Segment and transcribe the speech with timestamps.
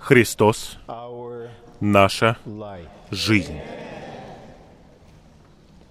[0.00, 0.78] Христос
[1.80, 2.36] наша
[3.10, 3.60] жизнь.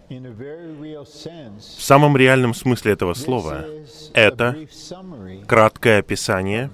[0.10, 3.66] В самом реальном смысле этого слова
[4.14, 4.56] это
[5.48, 6.72] краткое описание.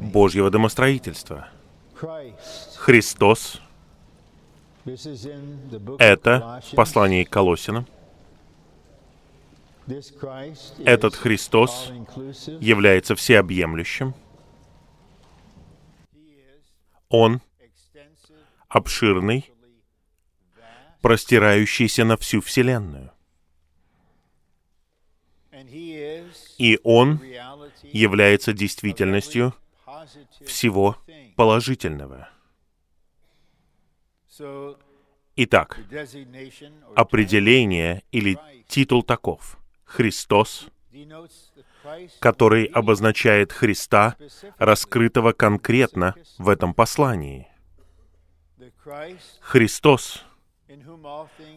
[0.00, 1.48] Божьего домостроительства.
[2.76, 3.60] Христос
[5.98, 7.86] Это в послании к Колосинам.
[10.84, 11.92] Этот Христос
[12.60, 14.14] является всеобъемлющим.
[17.10, 17.42] Он
[18.68, 19.52] обширный,
[21.02, 23.10] простирающийся на всю Вселенную.
[26.56, 27.20] И Он
[27.82, 29.54] является действительностью
[30.46, 30.96] всего
[31.36, 32.28] положительного.
[35.36, 35.80] Итак,
[36.94, 38.38] определение или
[38.68, 39.58] титул таков.
[39.84, 40.68] Христос,
[42.18, 44.16] который обозначает Христа,
[44.58, 47.48] раскрытого конкретно в этом послании.
[49.40, 50.24] Христос,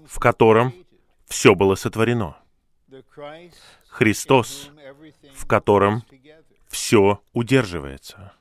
[0.08, 0.74] в котором
[1.26, 2.38] все было сотворено.
[3.88, 4.72] Христос,
[5.34, 6.04] в котором
[6.68, 8.34] все удерживается.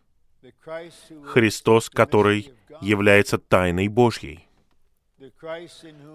[1.24, 4.48] Христос, который является тайной Божьей.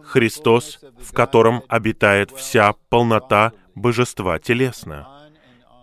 [0.04, 5.27] Христос, в котором обитает вся полнота божества телесно.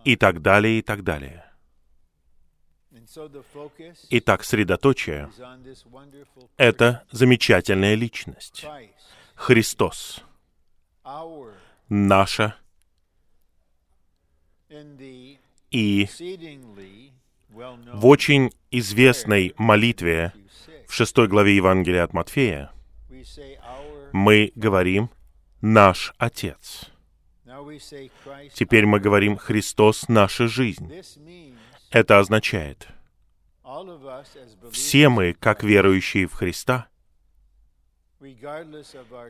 [0.04, 1.44] И так далее, и так далее.
[4.10, 5.30] Итак, средоточие
[6.56, 8.64] это замечательная личность.
[9.34, 10.22] Христос,
[11.88, 12.56] наша
[15.70, 16.08] и
[17.48, 22.70] в очень известной молитве Matthew 6, в шестой главе Евангелия от Матфея
[24.12, 25.10] мы говорим
[25.60, 26.90] «Наш Отец».
[28.52, 30.92] Теперь мы говорим «Христос— наша жизнь».
[31.90, 32.88] Это означает,
[34.72, 36.88] все мы, как верующие в Христа,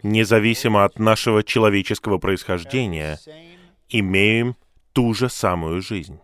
[0.03, 3.19] независимо от нашего человеческого происхождения,
[3.89, 4.57] имеем
[4.93, 6.19] ту же самую жизнь.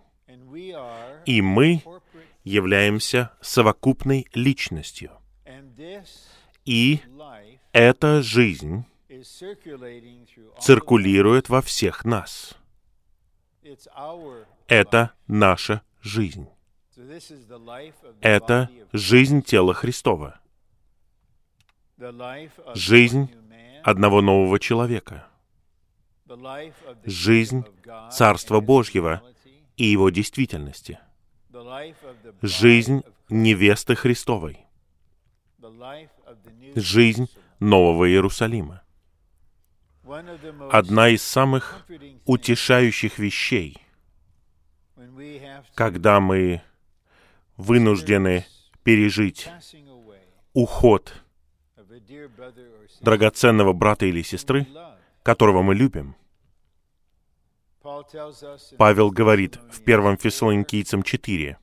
[1.27, 1.83] И мы
[2.45, 5.13] являемся совокупной личностью.
[6.65, 7.01] И
[7.73, 8.85] эта жизнь
[10.61, 12.57] циркулирует во всех нас.
[14.67, 16.49] Это наша жизнь.
[18.21, 20.41] Это жизнь тела Христова.
[22.75, 23.31] Жизнь
[23.83, 25.27] одного нового человека.
[27.05, 27.65] Жизнь
[28.13, 29.23] Царства Божьего
[29.77, 30.99] и его действительности.
[32.43, 34.61] Жизнь невесты Христовой.
[36.75, 37.29] Жизнь.
[37.61, 38.83] Нового Иерусалима.
[40.71, 41.87] Одна из самых
[42.25, 43.79] утешающих вещей,
[45.75, 46.63] когда мы
[47.57, 48.47] вынуждены
[48.83, 49.49] пережить
[50.53, 51.15] уход
[53.01, 54.67] драгоценного брата или сестры,
[55.23, 56.17] которого мы любим.
[58.77, 61.59] Павел говорит в 1 Thessalonians Фессалоникийцам 4, 4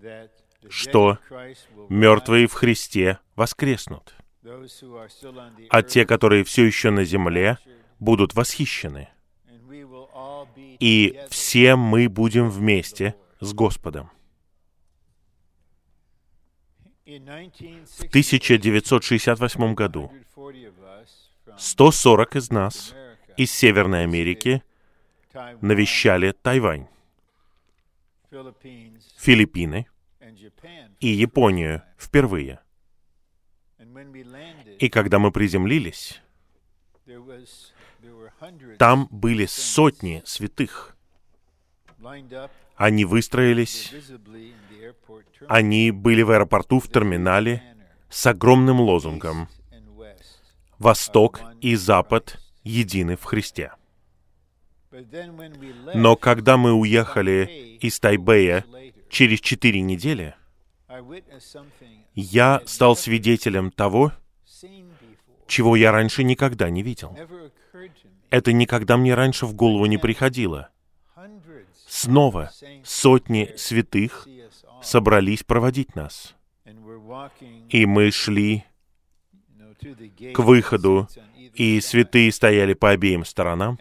[0.00, 0.30] that
[0.62, 1.18] the dead что
[1.88, 4.14] мертвые в Христе воскреснут,
[5.70, 7.58] а те, которые все еще на земле,
[7.98, 9.08] будут восхищены.
[10.80, 14.10] И все мы будем вместе с Господом.
[17.04, 22.94] В 1968 году 140 of us from 140 из нас
[23.36, 24.62] из Северной Америки
[25.60, 26.86] навещали Тайвань,
[29.18, 29.86] Филиппины
[31.00, 32.60] и Японию впервые.
[34.78, 36.20] И когда мы приземлились,
[38.78, 40.96] там были сотни святых.
[42.76, 43.92] Они выстроились,
[45.48, 47.62] они были в аэропорту в терминале
[48.08, 49.48] с огромным лозунгом.
[50.78, 53.72] «Восток и Запад едины в Христе».
[55.94, 58.64] Но когда мы уехали из Тайбэя
[59.08, 60.34] через четыре недели,
[62.14, 64.12] я стал свидетелем того,
[65.46, 67.16] чего я раньше никогда не видел.
[68.30, 70.70] Это никогда мне раньше в голову не приходило.
[71.86, 72.50] Снова
[72.84, 74.28] сотни святых
[74.82, 76.36] собрались проводить нас.
[77.68, 78.64] И мы шли,
[80.34, 81.08] к выходу,
[81.54, 83.78] и святые стояли по обеим сторонам,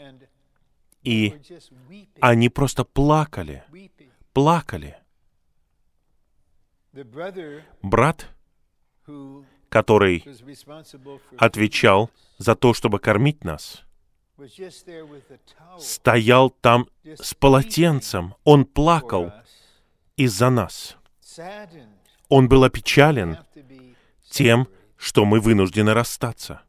[1.03, 1.35] и
[2.19, 3.63] они просто плакали,
[4.33, 4.97] плакали.
[7.81, 8.29] Брат,
[9.69, 10.25] который
[11.37, 13.83] отвечал за то, чтобы кормить нас,
[15.77, 18.35] стоял там с полотенцем.
[18.43, 19.31] Он плакал
[20.15, 20.97] из-за нас.
[22.29, 23.37] Он был опечален
[24.29, 24.67] тем,
[24.97, 26.61] что мы вынуждены расстаться.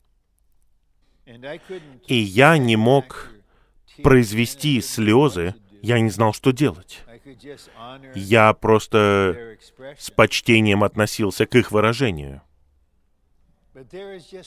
[2.06, 3.30] И я не мог
[4.02, 5.54] произвести слезы.
[5.82, 7.04] Я не знал, что делать.
[8.14, 9.56] Я просто
[9.98, 12.42] с почтением относился к их выражению.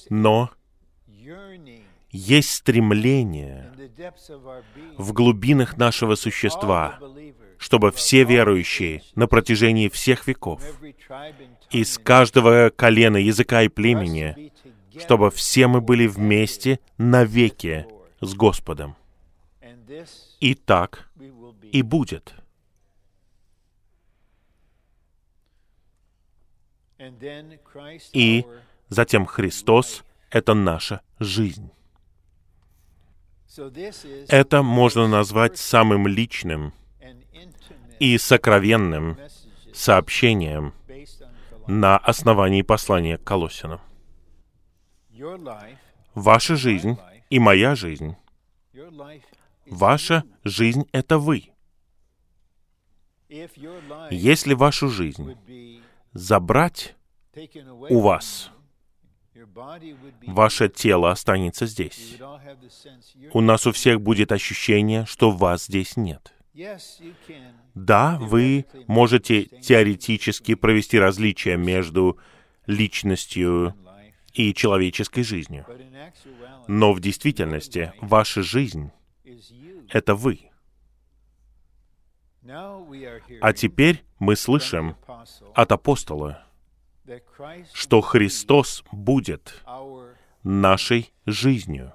[0.10, 0.52] Но
[2.12, 3.72] есть стремление
[4.98, 7.00] в глубинах нашего существа,
[7.58, 10.62] чтобы все верующие на протяжении всех веков,
[11.72, 14.52] из каждого колена, языка и племени,
[15.00, 17.88] чтобы все мы были вместе навеки
[18.22, 18.96] с Господом.
[20.40, 21.10] И так
[21.72, 22.34] и будет.
[28.14, 28.46] И
[28.90, 31.72] затем Христос— это наша жизнь.
[34.30, 36.74] Это можно назвать самым личным
[38.00, 39.18] и сокровенным
[39.74, 40.74] сообщением
[41.68, 43.24] на основании послания к
[45.38, 45.78] life,
[46.16, 46.98] Ваша жизнь
[47.30, 48.16] и моя жизнь,
[49.66, 51.50] ваша жизнь— это вы.
[54.12, 55.36] Если вашу жизнь
[56.14, 56.96] забрать
[57.90, 58.52] у вас,
[60.28, 62.18] ваше тело останется здесь.
[63.34, 66.34] У нас у всех будет ощущение, что вас здесь нет.
[67.74, 72.20] Да, вы можете теоретически провести различия между
[72.68, 73.76] личностью
[74.34, 75.66] и человеческой жизнью.
[76.68, 78.92] Но в действительности ваша жизнь
[79.94, 80.50] это вы.
[83.42, 84.98] А теперь мы слышим
[85.56, 86.46] от апостола,
[87.74, 89.64] что Христос будет
[90.42, 91.94] нашей жизнью.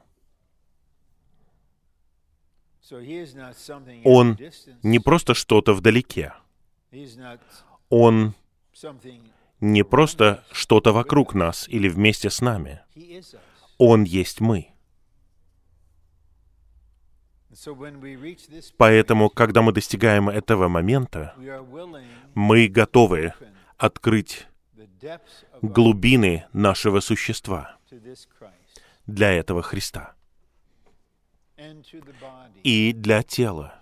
[4.05, 4.39] Он
[4.83, 6.33] Не просто что-то вдалеке.
[7.91, 8.35] Он
[9.61, 12.81] не просто что-то вокруг нас или вместе с нами.
[13.77, 14.73] Он есть мы.
[18.76, 21.34] Поэтому, когда мы достигаем этого момента,
[22.34, 23.34] мы готовы
[23.76, 24.46] открыть
[25.62, 27.76] глубины нашего существа
[29.06, 30.14] для этого Христа.
[32.62, 33.75] и для тела.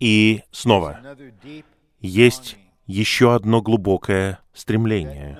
[0.00, 1.16] И снова,
[2.00, 2.56] есть
[2.86, 5.38] еще одно глубокое стремление,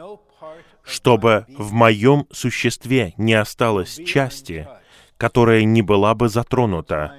[0.83, 4.69] чтобы в моем существе не осталось части,
[5.23, 7.15] которая не была бы затронута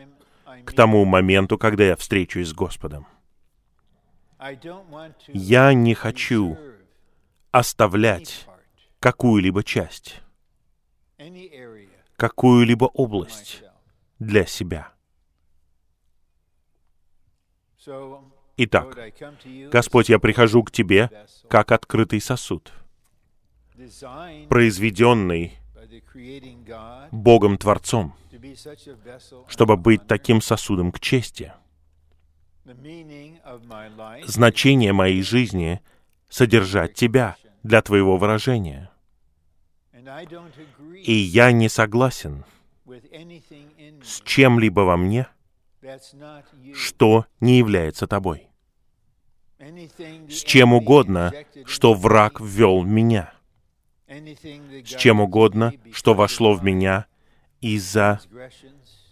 [0.66, 3.08] к тому моменту, когда я встречусь с Господом.
[5.30, 6.58] Я не хочу
[7.52, 8.46] оставлять
[9.00, 10.22] какую-либо часть,
[12.18, 13.64] какую-либо область
[14.20, 14.92] для себя.
[18.58, 18.98] Итак,
[19.72, 21.10] Господь, я прихожу к Тебе
[21.48, 22.74] как открытый сосуд,
[24.50, 25.63] произведенный
[27.12, 28.14] Богом-творцом,
[29.48, 31.54] чтобы быть таким сосудом к чести.
[34.26, 35.82] Значение моей жизни—
[36.30, 38.90] содержать Тебя для Твоего выражения.
[41.04, 42.44] И я не согласен
[44.04, 45.28] с чем-либо во мне,
[46.74, 48.50] что не является Тобой.
[49.60, 51.34] С чем угодно,
[51.66, 53.33] что враг ввел в меня.
[54.86, 57.06] С чем угодно, что вошло в меня
[57.62, 58.20] из-за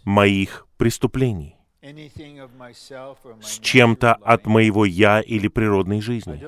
[0.04, 1.56] моих преступлений.
[1.80, 6.42] С чем-то от моего «я» или природной жизни.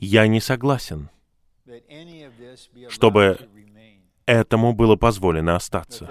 [0.00, 1.10] Я не согласен.
[2.88, 3.38] Чтобы.
[4.26, 6.10] Этому было позволено остаться.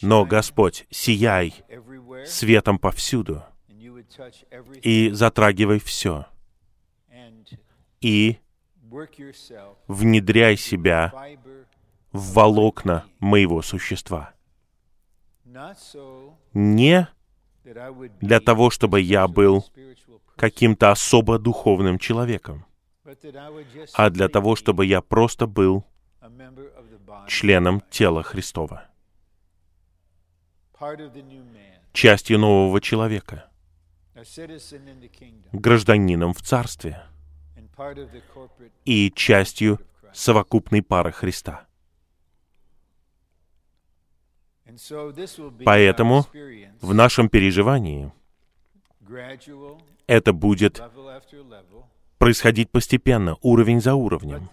[0.00, 1.52] Но, Господь, сияй
[2.24, 3.42] светом повсюду
[4.82, 6.26] и затрагивай все.
[8.00, 8.38] И
[9.86, 11.12] внедряй себя
[12.12, 14.34] в волокна моего существа.
[16.52, 17.08] Не
[18.20, 19.64] для того, чтобы я был
[20.36, 22.64] каким-то особо духовным человеком,
[23.94, 25.84] а для того, чтобы я просто был
[27.26, 28.84] членом тела Христова,
[31.92, 33.50] частью нового человека,
[35.52, 37.02] гражданином в Царстве
[38.84, 39.80] и частью
[40.12, 41.66] совокупной пары Христа.
[45.64, 46.26] Поэтому
[46.80, 48.12] В нашем переживании
[50.06, 50.82] это будет
[52.18, 54.48] происходить постепенно, уровень за уровнем.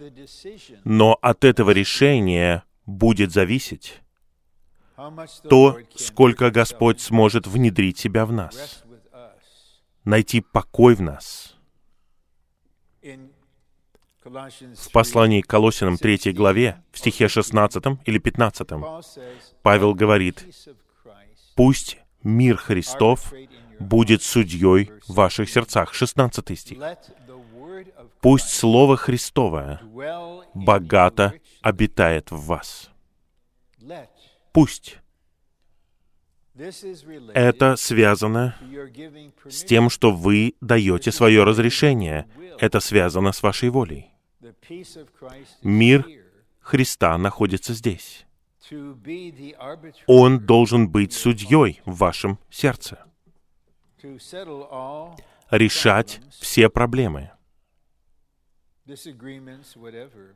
[0.84, 4.00] Но от этого решения будет зависеть
[5.48, 8.84] то, сколько Господь сможет внедрить себя в нас,
[10.04, 11.57] найти покой в нас,
[14.24, 19.24] В 3, послании к Колоссянам 3 главе, в стихе 16 или 15, Paul says,
[19.62, 23.32] Павел говорит, "Peace of Christ «Пусть мир Христов
[23.78, 25.94] будет судьей в ваших сердцах».
[25.94, 26.78] 16 стих.
[28.20, 29.80] «Пусть Слово Христовое
[30.54, 32.90] богато обитает в вас».
[34.52, 34.98] Пусть.
[37.34, 38.56] Это связано
[39.48, 42.26] с тем, что вы даете свое разрешение.
[42.60, 44.10] Это связано с вашей волей.
[45.62, 46.06] Мир
[46.60, 48.26] Христа находится здесь.
[50.06, 53.04] Он должен быть судьей в вашем сердце,
[55.50, 57.30] решать все проблемы,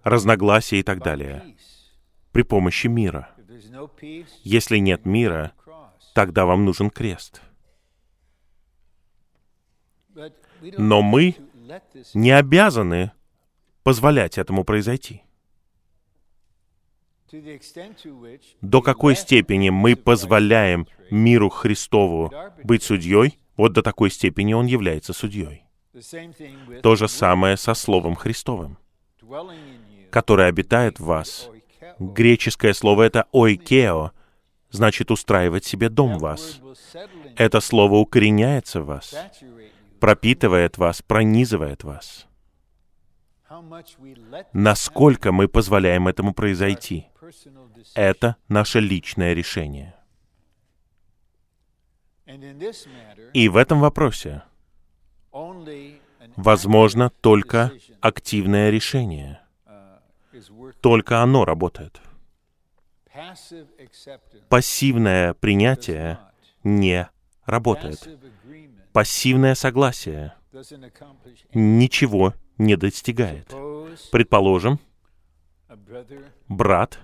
[0.02, 1.56] разногласия и так далее
[2.32, 3.30] при помощи мира.
[4.42, 5.52] Если нет мира,
[6.14, 7.42] тогда вам нужен крест.
[10.78, 11.36] Но мы
[12.14, 13.12] не обязаны
[13.82, 15.22] позволять этому произойти.
[18.60, 25.12] До какой степени мы позволяем миру Христову быть судьей, вот до такой степени он является
[25.12, 25.64] судьей.
[26.82, 28.78] То же самое со Словом Христовым,
[30.10, 31.48] которое обитает в вас.
[31.98, 34.12] Греческое слово это «ойкео»,
[34.70, 36.60] значит устраивать себе дом в вас.
[37.36, 39.14] Это слово укореняется в вас.
[40.02, 42.26] Пропитывает вас, пронизывает вас.
[44.52, 47.06] Насколько мы позволяем этому произойти,
[47.94, 49.94] это наше личное решение.
[53.32, 54.42] И в этом вопросе
[56.34, 59.40] возможно только активное решение.
[60.80, 62.00] Только оно работает.
[64.48, 66.18] Пассивное принятие
[66.64, 67.08] не
[67.44, 68.08] работает.
[68.92, 70.34] Пассивное согласие
[71.54, 73.52] ничего не достигает.
[74.10, 74.78] Предположим,
[76.48, 76.98] брат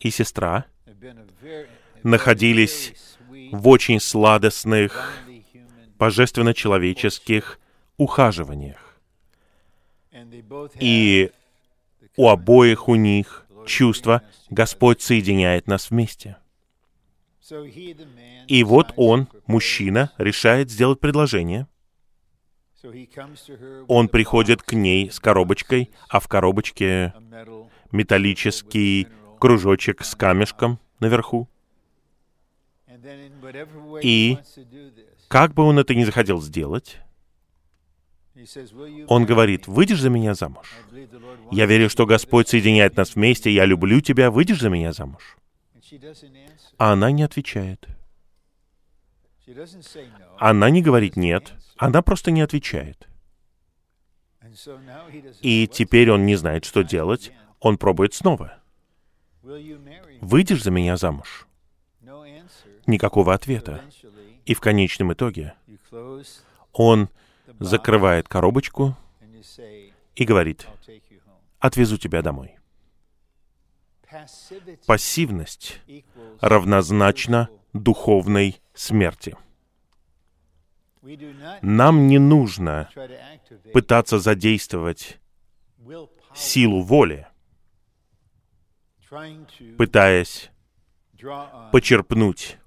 [0.00, 0.66] и сестра
[2.02, 2.94] находились
[3.52, 5.12] в очень сладостных,
[5.98, 7.58] божественно-человеческих
[7.96, 8.98] ухаживаниях.
[10.80, 11.30] И
[12.16, 14.22] у обоих у них чувство.
[14.50, 16.36] Господь соединяет нас вместе.
[18.48, 21.66] И вот он, мужчина, решает сделать предложение.
[23.88, 27.14] Он приходит к ней с коробочкой, а в коробочке
[27.92, 29.08] металлический
[29.38, 31.48] кружочек с камешком наверху.
[34.02, 34.38] И
[35.28, 36.98] Как бы он это ни захотел сделать,
[38.34, 40.72] he says, "Will you он говорит, me?" «Выйдешь за меня замуж?»
[41.50, 45.36] Я верю, что Господь соединяет нас вместе, я люблю тебя, выйдешь за меня замуж?
[46.78, 47.88] А она не отвечает.
[50.38, 53.08] Она не говорит «нет», она просто не отвечает.
[55.40, 57.32] И теперь он не знает, что делать.
[57.60, 58.58] Он пробует снова.
[59.42, 61.46] «Выйдешь за меня замуж?»
[62.86, 63.82] Никакого ответа.
[64.44, 65.54] И в конечном итоге
[66.72, 67.08] он
[67.58, 68.96] закрывает коробочку
[70.14, 70.66] и говорит.
[71.58, 72.53] «Отвезу тебя домой».
[74.86, 75.80] Пассивность
[76.40, 79.36] равнозначна духовной смерти.
[81.62, 82.88] Нам не нужно
[83.72, 85.18] пытаться задействовать
[86.34, 87.26] силу воли,
[89.76, 90.50] пытаясь
[91.72, 92.58] почерпнуть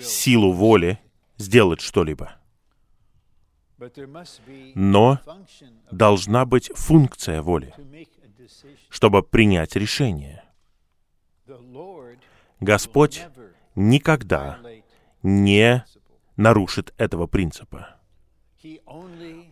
[0.00, 0.98] силу воли,
[1.36, 2.36] сделать что-либо.
[4.74, 5.20] Но
[5.90, 7.74] должна быть функция воли,
[8.88, 10.44] чтобы принять решение.
[12.60, 13.24] Господь
[13.74, 14.58] никогда
[15.22, 15.84] не
[16.36, 17.96] нарушит этого принципа.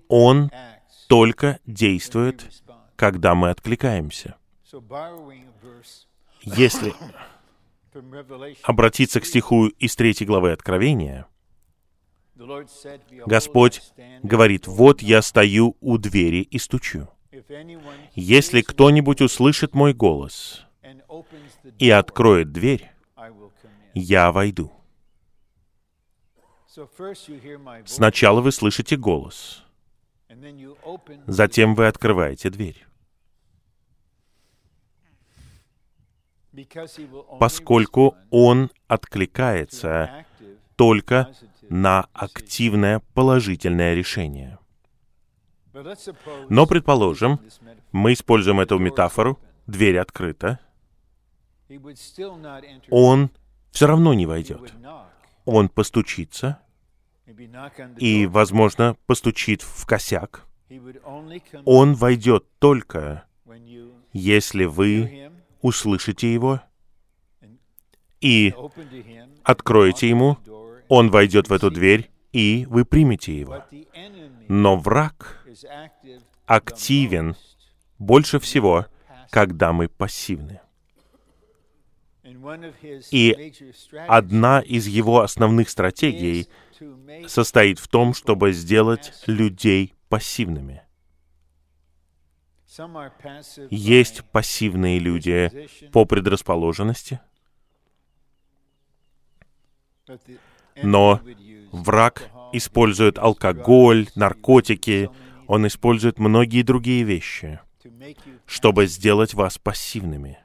[0.09, 0.51] Он
[1.09, 2.63] только действует,
[2.97, 4.37] когда мы откликаемся.
[6.43, 6.93] Если
[8.63, 11.27] обратиться к стиху из третьей главы Откровения,
[12.37, 13.81] the Lord said, "Behold, Господь
[14.23, 17.09] говорит, «Вот я стою у двери и стучу.
[18.15, 20.67] Если кто-нибудь услышит мой голос
[21.79, 24.73] и откроет дверь, I will come in." я войду».
[27.87, 29.65] Сначала вы слышите голос,
[31.27, 32.85] затем вы открываете дверь.
[37.39, 40.25] Поскольку он откликается
[40.77, 41.33] только
[41.69, 44.59] на активное положительное решение.
[46.49, 47.41] Но, предположим,
[47.93, 50.61] мы используем эту метафору, дверь открыта,
[52.91, 53.31] он
[53.71, 54.73] все равно не войдет.
[55.45, 56.61] Он постучится
[57.99, 60.47] и, возможно, постучит в косяк,
[61.65, 63.25] Он войдет только,
[64.13, 66.61] если вы услышите Его
[68.21, 68.55] и
[69.43, 70.39] откроете Ему,
[70.89, 73.65] Он войдет в эту дверь, и вы примете Его.
[74.49, 75.44] Но враг
[76.47, 77.37] активен
[77.99, 78.87] больше всего,
[79.31, 80.61] когда мы пассивны.
[83.11, 83.53] И
[84.09, 86.49] Одна из его основных стратегий
[87.27, 90.83] состоит в том, чтобы сделать людей пассивными.
[93.71, 97.21] Есть пассивные люди по предрасположенности,
[100.83, 101.21] но
[101.71, 105.11] враг использует алкоголь, наркотики,
[105.47, 107.61] он использует многие другие вещи,
[108.47, 110.39] чтобы сделать вас пассивными.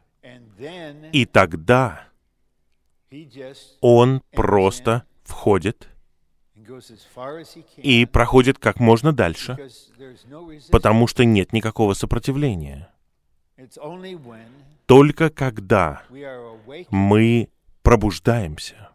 [1.12, 2.08] И тогда
[3.82, 5.90] он просто входит
[7.78, 9.58] и проходит как можно дальше,
[10.72, 12.92] потому что нет никакого сопротивления.
[14.86, 16.04] Только когда
[16.90, 17.50] мы
[17.82, 18.90] пробуждаемся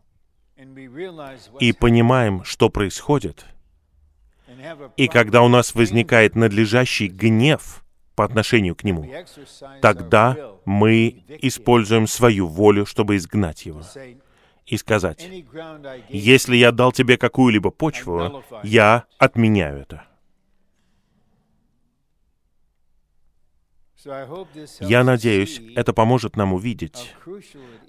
[1.61, 3.47] и понимаем, что происходит,
[4.97, 7.85] и когда у нас возникает надлежащий гнев
[8.15, 9.11] по отношению к нему,
[9.81, 13.83] тогда мы используем свою волю, чтобы изгнать его,
[14.67, 15.29] и сказать,
[16.09, 20.05] если я дал тебе какую-либо почву, я отменяю это.
[24.81, 27.15] Я надеюсь, это поможет нам увидеть,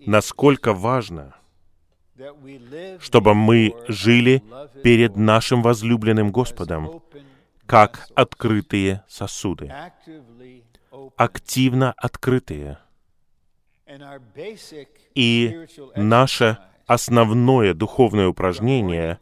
[0.06, 1.36] насколько важно,
[3.00, 4.44] чтобы мы жили
[4.84, 7.02] перед нашим возлюбленным Господом,
[7.66, 9.74] как открытые сосуды,
[11.18, 12.80] активно открытые.
[15.14, 19.20] И наше основное духовное упражнение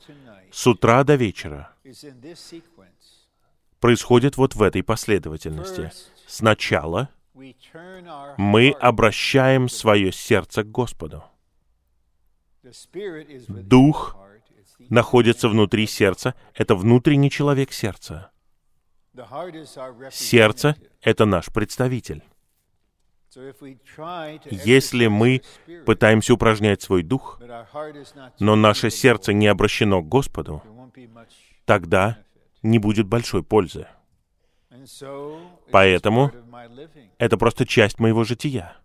[0.52, 1.74] с утра до вечера
[3.80, 5.92] происходит вот в этой последовательности.
[6.28, 7.10] Сначала
[8.38, 11.24] мы обращаем свое сердце к Господу.
[13.48, 14.16] Дух
[14.90, 16.36] находится внутри сердца.
[16.54, 18.32] Это внутренний человек сердца.
[20.12, 22.24] Сердце это наш представитель.
[24.50, 25.42] Если мы
[25.86, 27.42] пытаемся упражнять свой дух,
[28.40, 30.64] но наше сердце не обращено к Господу,
[31.66, 32.20] тогда
[32.62, 33.88] не будет большой пользы.
[35.72, 36.32] Поэтому.
[37.18, 38.76] Это просто часть моего жития.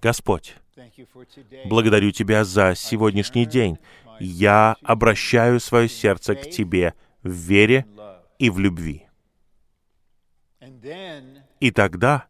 [0.00, 0.56] Господь,
[1.66, 3.78] благодарю Тебя за сегодняшний день.
[4.20, 7.86] Я обращаю свое сердце к Тебе в вере
[8.38, 9.06] и в любви.
[11.60, 12.26] И тогда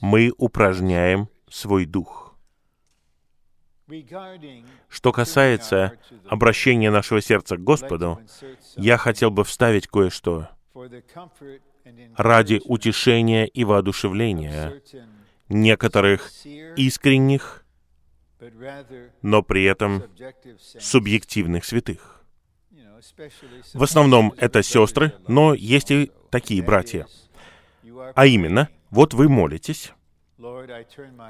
[0.00, 2.36] мы упражняем свой дух.
[4.88, 5.98] Что касается
[6.28, 8.20] обращения нашего сердца к Господу,
[8.76, 10.48] я хотел бы вставить кое-что
[12.16, 14.80] ради утешения и воодушевления
[15.50, 16.30] некоторых
[16.76, 17.64] искренних,
[19.20, 20.04] но при этом
[20.78, 22.24] субъективных святых.
[23.74, 27.06] В основном это сестры, но есть и такие братья.
[28.14, 29.92] А именно, вот вы молитесь,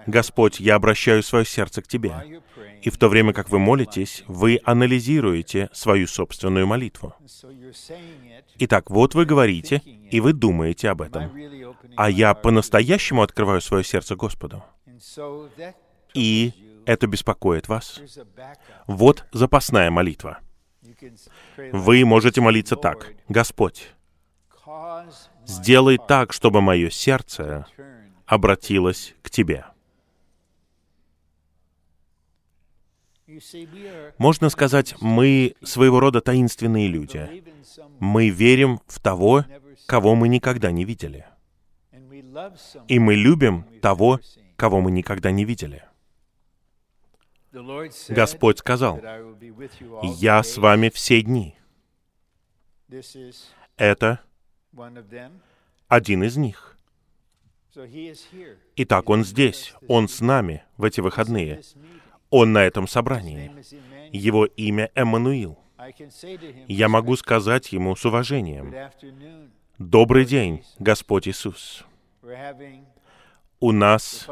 [0.07, 2.43] Господь, я обращаю свое сердце к Тебе.
[2.83, 7.15] И в то время, как вы молитесь, вы анализируете свою собственную молитву.
[8.59, 11.33] Итак, вот вы говорите, и вы думаете об этом.
[11.97, 14.65] А я по-настоящему открываю свое сердце Господу.
[16.15, 16.53] И
[16.87, 18.01] это беспокоит вас.
[18.87, 20.39] Вот запасная молитва.
[21.73, 23.13] Вы можете молиться так.
[23.29, 23.89] Господь,
[25.47, 27.67] сделай так, чтобы мое сердце
[28.31, 29.65] обратилось к Тебе.
[34.19, 37.45] Можно сказать, мы своего рода таинственные люди.
[37.99, 39.45] Мы верим в того,
[39.87, 41.27] кого мы никогда не видели.
[42.87, 44.21] И мы любим того,
[44.57, 45.85] кого мы никогда не видели.
[48.09, 49.01] Господь сказал,
[50.03, 51.57] «Я с вами все дни».
[53.77, 54.21] Это
[55.89, 56.70] один из них.
[58.77, 61.63] Итак, Он здесь, Он с нами в эти выходные.
[62.31, 63.51] Он на этом собрании.
[64.13, 65.59] Его имя Эммануил.
[66.69, 68.75] Я могу "Good сказать Ему с уважением.
[69.79, 71.85] Добрый день, Господь Иисус.
[73.61, 74.27] У нас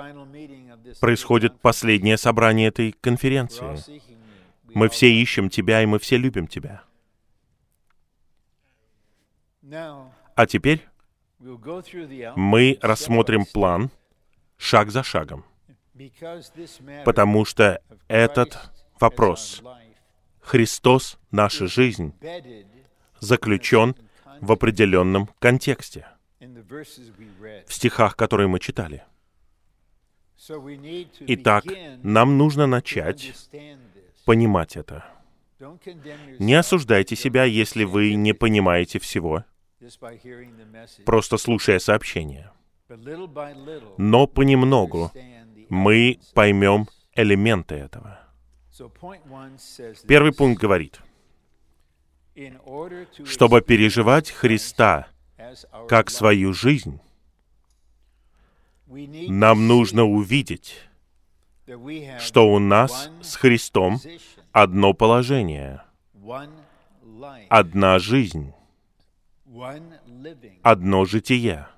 [1.01, 3.77] происходит последнее собрание этой конференции.
[4.74, 6.83] Мы все ищем Тебя, и мы все любим Тебя.
[10.35, 10.87] А теперь
[11.40, 13.90] мы рассмотрим план
[14.57, 15.44] шаг за шагом,
[17.05, 18.59] потому что этот
[18.98, 19.62] вопрос,
[20.40, 22.12] Христос, наша жизнь,
[23.20, 23.94] заключен
[24.40, 26.09] в определенном контексте,
[26.40, 29.05] в стихах, которые мы читали.
[31.20, 31.64] Итак,
[32.03, 33.33] нам нужно начать
[34.24, 35.05] понимать это.
[36.38, 39.44] Не осуждайте себя, если вы не понимаете всего,
[41.04, 42.50] просто слушая сообщение.
[43.98, 45.12] Но понемногу
[45.68, 48.20] мы поймем элементы этого.
[50.06, 51.00] Первый пункт говорит,
[53.24, 55.08] чтобы переживать Христа
[55.88, 57.00] как свою жизнь,
[58.86, 60.88] нам нужно увидеть,
[62.18, 64.00] что у нас с Христом
[64.52, 65.82] одно положение,
[67.48, 68.54] одна жизнь,
[70.62, 71.68] одно житие,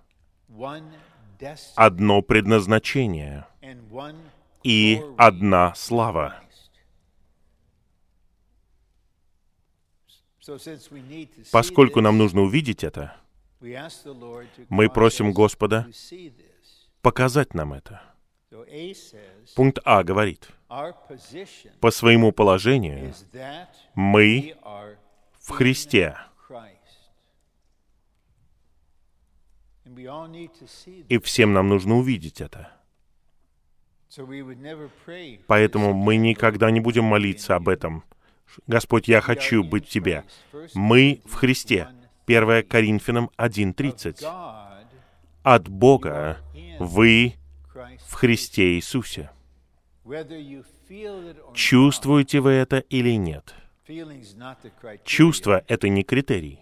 [1.75, 3.47] одно предназначение
[4.63, 6.41] и одна слава.
[11.53, 13.17] Поскольку нам нужно увидеть это,
[14.69, 15.87] мы просим Господа
[17.03, 18.03] показать нам это.
[19.55, 20.49] Пункт А говорит,
[21.81, 23.15] по своему положению
[23.95, 24.57] мы
[25.41, 26.17] в Христе,
[31.09, 32.73] и всем нам нужно увидеть это.
[35.47, 38.05] Поэтому мы никогда не будем молиться об этом.
[38.67, 40.25] Господь, я хочу быть в Тебе.
[40.75, 41.89] Мы в Христе.
[42.27, 44.23] 1, 1 Коринфянам 1.30.
[44.23, 44.87] God
[45.43, 46.39] От Бога
[46.79, 47.35] вы
[48.07, 49.31] в Христе Иисусе.
[51.55, 53.55] Чувствуете вы это или нет?
[55.05, 56.61] Чувство— это не критерий.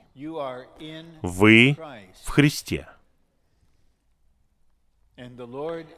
[1.23, 1.77] Вы
[2.25, 2.89] в Христе.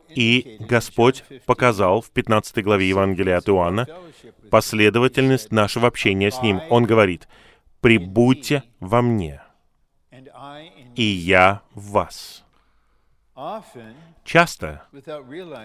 [0.08, 3.86] И Господь John 15, показал в 15 главе Евангелия от Иоанна
[4.50, 6.60] последовательность нашего общения с Ним.
[6.70, 7.28] Он говорит,
[7.80, 9.42] «Прибудьте во мне,
[10.94, 12.44] и я в вас».
[14.24, 14.86] Часто,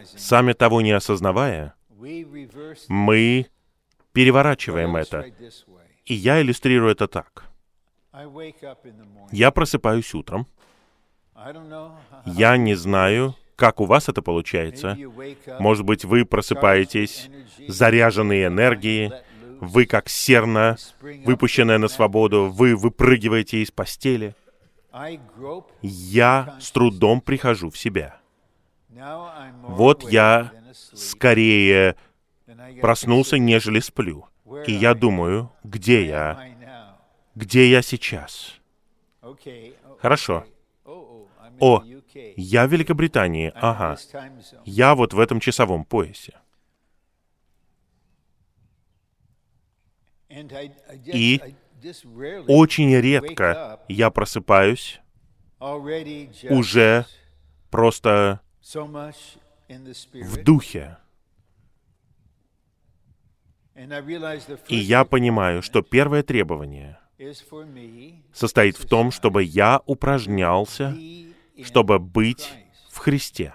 [0.05, 1.73] сами того не осознавая,
[2.87, 3.47] мы
[4.11, 5.31] переворачиваем это.
[6.05, 7.45] И я иллюстрирую это так.
[9.31, 10.47] Я просыпаюсь утром.
[12.25, 14.97] Я не знаю, как у вас это получается.
[15.59, 17.29] Может быть, вы просыпаетесь,
[17.67, 19.11] заряженные энергией,
[19.59, 24.35] вы как серна, выпущенная на свободу, вы выпрыгиваете из постели.
[25.81, 28.17] Я с трудом прихожу в себя.
[29.63, 30.51] Вот я
[30.93, 31.95] скорее
[32.81, 34.27] проснулся, нежели сплю.
[34.67, 36.49] И я думаю, где я?
[37.33, 38.55] Где я сейчас?
[39.99, 40.45] Хорошо.
[41.59, 41.83] О.
[42.35, 43.51] я в Великобритании.
[43.55, 43.97] Ага.
[44.65, 46.33] Я вот в этом часовом поясе.
[51.07, 51.41] И
[52.47, 54.99] Очень редко я просыпаюсь
[56.49, 57.05] уже
[57.69, 58.41] просто
[59.69, 60.97] в духе.
[64.67, 66.97] И я понимаю, что первое требование
[68.33, 70.95] состоит в том, чтобы я упражнялся,
[71.63, 72.51] чтобы быть
[72.89, 73.53] в Христе.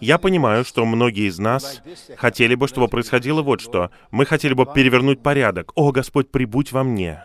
[0.00, 1.82] Я понимаю, что многие из нас
[2.16, 3.90] хотели бы, чтобы происходило вот что.
[4.10, 5.72] Мы хотели бы перевернуть порядок.
[5.76, 7.24] «О, Господь, прибудь во мне».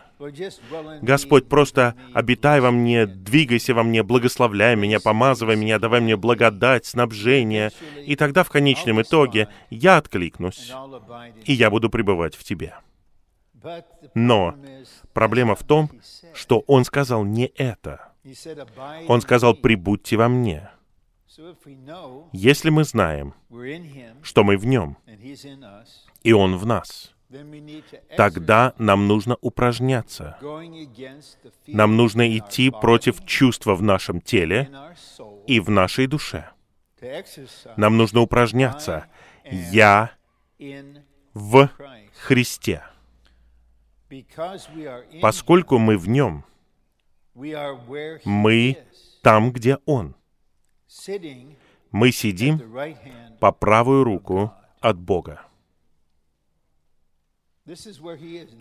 [1.02, 6.86] Господь, просто обитай во мне, двигайся во мне, благословляй меня, помазывай меня, давай мне благодать,
[6.86, 7.70] снабжение.
[8.06, 10.72] И тогда в конечном итоге я откликнусь,
[11.44, 12.76] и я буду пребывать в Тебе.
[14.14, 14.54] Но
[15.16, 15.90] Проблема в том,
[16.34, 18.05] что Он сказал не это.
[18.26, 20.68] He said, "Abide Он сказал, me." прибудьте во мне.
[22.32, 23.34] Если мы знаем,
[24.22, 24.96] что мы в Нем,
[26.24, 27.14] и Он в нас,
[28.16, 30.38] тогда нам нужно упражняться.
[31.68, 34.70] Нам нужно идти против чувства в нашем теле
[35.46, 36.50] и в нашей душе.
[37.76, 39.06] Нам нужно упражняться.
[39.44, 40.10] Я
[41.32, 41.70] в.
[42.18, 42.82] Христе.
[45.20, 46.44] Поскольку мы в Нем,
[48.24, 48.78] мы
[49.22, 50.14] там, где Он.
[51.90, 52.60] Мы сидим
[53.38, 55.42] по правую руку от Бога.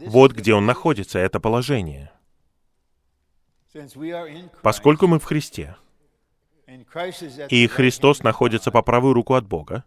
[0.07, 2.11] Вот где Он находится, это положение.
[4.61, 5.77] Поскольку мы в Христе,
[7.49, 9.83] и Христос находится по правую руку от Бога,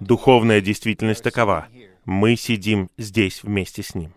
[0.00, 1.68] духовная действительность такова.
[2.04, 4.12] Мы сидим здесь вместе с Ним.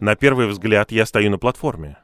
[0.00, 1.98] На первый взгляд я стою на платформе,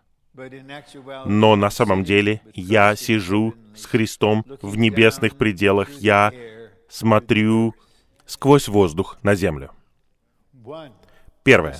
[1.25, 6.33] но на самом деле я сижу с Христом в небесных пределах, я
[6.89, 7.75] смотрю
[8.27, 9.71] сквозь воздух на землю.
[11.43, 11.77] Первое.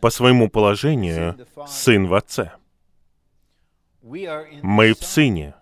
[0.00, 2.52] По своему положению, сын в отце.
[4.02, 5.54] Мы в сыне,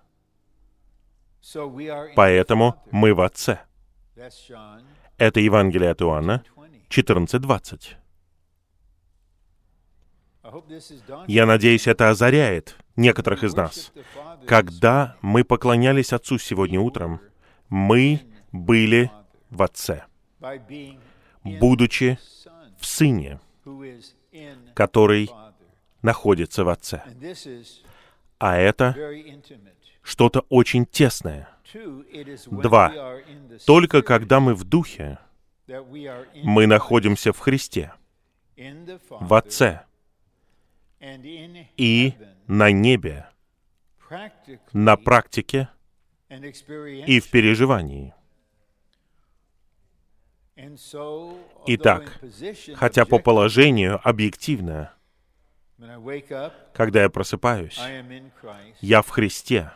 [2.14, 3.60] поэтому мы в отце.
[5.18, 6.44] Это Евангелие от Иоанна
[6.88, 7.96] 14.20.
[11.26, 13.92] Я надеюсь, это озаряет некоторых из нас.
[14.46, 17.20] Когда мы поклонялись Отцу сегодня утром,
[17.68, 18.20] мы
[18.52, 19.10] были
[19.50, 20.04] в Отце,
[21.42, 22.18] будучи
[22.78, 23.40] в Сыне,
[24.74, 25.30] который
[26.02, 27.02] находится в Отце.
[28.38, 28.94] А это
[30.02, 31.48] что-то очень тесное.
[32.46, 32.92] Два.
[33.66, 35.18] Только когда мы в Духе,
[36.42, 37.92] мы находимся в Христе,
[39.08, 39.84] в Отце
[41.76, 42.14] и
[42.46, 43.26] на небе,
[44.72, 45.68] на практике
[47.06, 48.14] и в переживании.
[51.66, 52.20] Итак,
[52.74, 54.94] хотя по положению объективно,
[56.72, 57.80] когда я просыпаюсь,
[58.80, 59.72] я в Христе,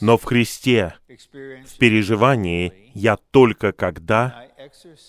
[0.00, 4.46] но в Христе, в переживании, я только когда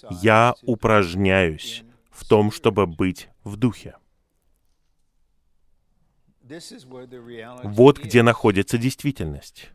[0.09, 3.95] я упражняюсь в том, чтобы быть в Духе.
[7.63, 9.71] Вот где находится действительность.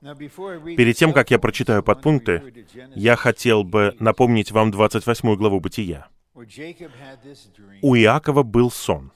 [0.00, 6.08] Перед тем, как я прочитаю подпункты, я хотел бы напомнить вам 28 главу Бытия.
[6.34, 9.12] У Иакова был сон.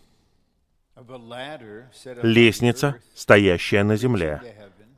[2.22, 4.42] Лестница, стоящая на земле.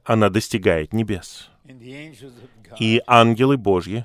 [0.05, 1.51] Она достигает небес.
[2.81, 4.05] И ангелы Божьи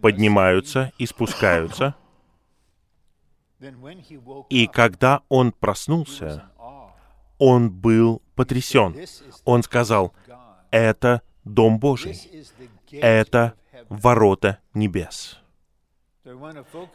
[0.00, 1.94] поднимаются и спускаются—
[4.50, 6.50] и когда он проснулся,
[7.38, 8.96] он был потрясен.
[9.44, 10.14] Он сказал,
[10.70, 12.20] это Дом Божий,
[12.90, 13.54] это
[13.88, 15.38] ворота небес.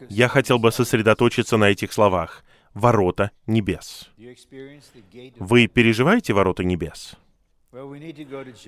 [0.08, 2.44] Я хотел бы сосредоточиться на этих словах.
[2.74, 4.10] Ворота небес.
[5.38, 7.16] Вы переживаете ворота небес?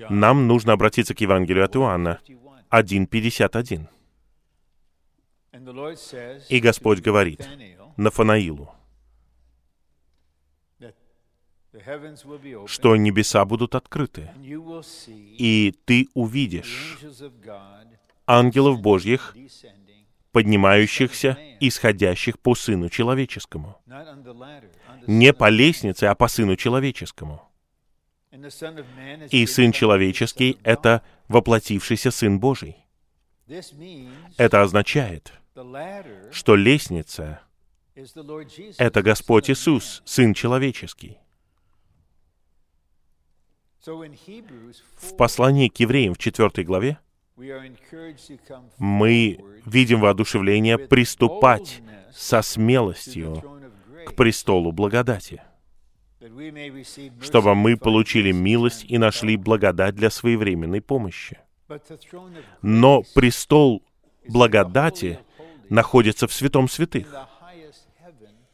[0.09, 2.19] Нам нужно обратиться к Евангелию от Иоанна
[2.71, 3.87] 1.51.
[6.49, 7.47] И Господь говорит,
[7.97, 8.73] Нафанаилу,
[12.67, 16.99] что небеса будут открыты, и ты увидишь
[18.25, 19.35] ангелов Божьих,
[20.31, 23.77] поднимающихся и сходящих по Сыну Человеческому.
[25.07, 27.41] Не по лестнице, а по Сыну Человеческому.
[28.31, 32.75] И Сын Человеческий— это воплотившийся Сын Божий.
[34.37, 35.33] Это означает,
[36.31, 37.41] что лестница
[38.77, 41.17] это Господь Иисус, Сын Человеческий.
[43.85, 46.99] В послании к евреям в 4 главе
[48.77, 53.43] мы видим воодушевление приступать со смелостью
[54.05, 55.41] к престолу благодати,
[57.21, 61.39] чтобы мы получили милость и нашли благодать для своевременной помощи.
[62.61, 63.83] Но престол
[64.27, 65.19] благодати
[65.69, 67.07] находится в святом святых,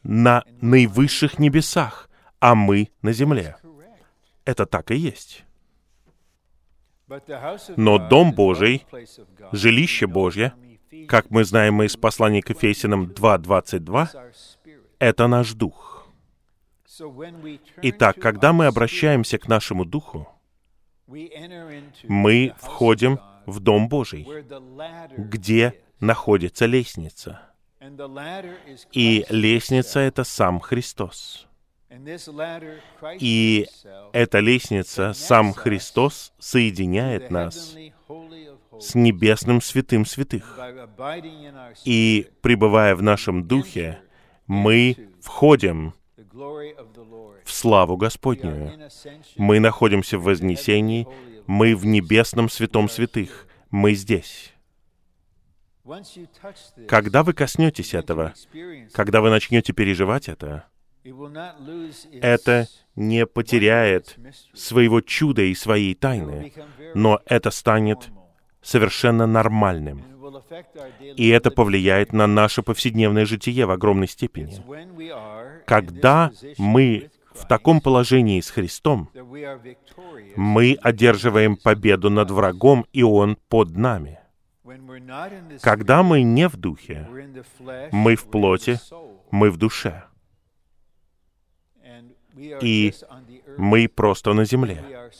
[0.02, 2.08] на наивысших небесах,
[2.40, 3.56] а мы на земле.
[4.44, 5.44] Это так и есть.
[7.76, 8.86] Но Дом Божий,
[9.52, 10.54] жилище Божье,
[11.08, 14.08] как мы знаем из послания к Ефесянам 2.22,
[14.98, 16.08] это наш дух.
[17.82, 20.28] Итак, когда мы обращаемся к нашему духу,
[21.06, 24.26] мы входим в Дом Божий,
[25.16, 27.40] где находится лестница—
[28.92, 31.48] и лестница— это сам Христос.
[33.18, 33.66] И
[34.12, 37.76] эта лестница, сам Христос, соединяет нас
[38.78, 40.58] с небесным святым святых.
[41.84, 44.00] И, пребывая в нашем духе,
[44.46, 45.94] мы входим
[47.44, 48.88] в славу Господнюю.
[49.36, 51.06] Мы находимся в вознесении,
[51.46, 54.51] мы в небесном святом святых, мы здесь.
[56.86, 58.34] Когда вы коснетесь этого,
[58.92, 60.66] когда вы начнете переживать это,
[62.20, 64.16] это не потеряет
[64.54, 66.52] своего чуда и своей тайны,
[66.94, 68.10] но это станет
[68.60, 70.04] совершенно нормальным.
[71.16, 74.62] И это повлияет на наше повседневное житие в огромной степени.
[75.66, 79.10] Когда мы в таком положении с Христом,
[80.36, 84.21] мы одерживаем победу над врагом, и Он под нами.
[85.60, 87.06] Когда мы не в духе,
[87.92, 88.78] мы в плоти,
[89.30, 90.04] мы в душе.
[92.36, 92.94] И
[93.58, 95.10] мы просто на земле.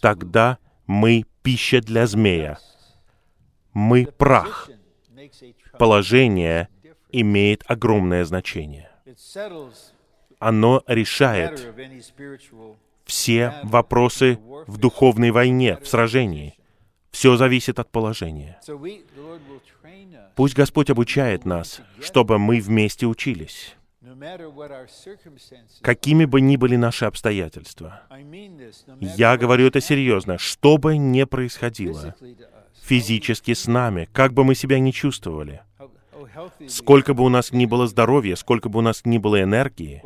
[0.00, 2.58] Тогда мы пища для змея.
[3.72, 4.68] Мы прах.
[5.78, 6.68] положение
[7.10, 8.90] имеет огромное значение.
[10.38, 11.74] Оно решает
[13.04, 16.59] все вопросы в духовной войне, в сражении.
[17.10, 18.60] Все зависит от положения.
[20.36, 23.76] Пусть Господь обучает нас, чтобы мы вместе учились.
[25.82, 28.02] Какими бы ни были наши обстоятельства,
[29.00, 32.14] я говорю это серьезно, что бы ни происходило
[32.82, 35.62] физически с нами, как бы мы себя ни чувствовали,
[36.66, 40.02] сколько бы у нас ни было здоровья, сколько бы у нас ни было энергии,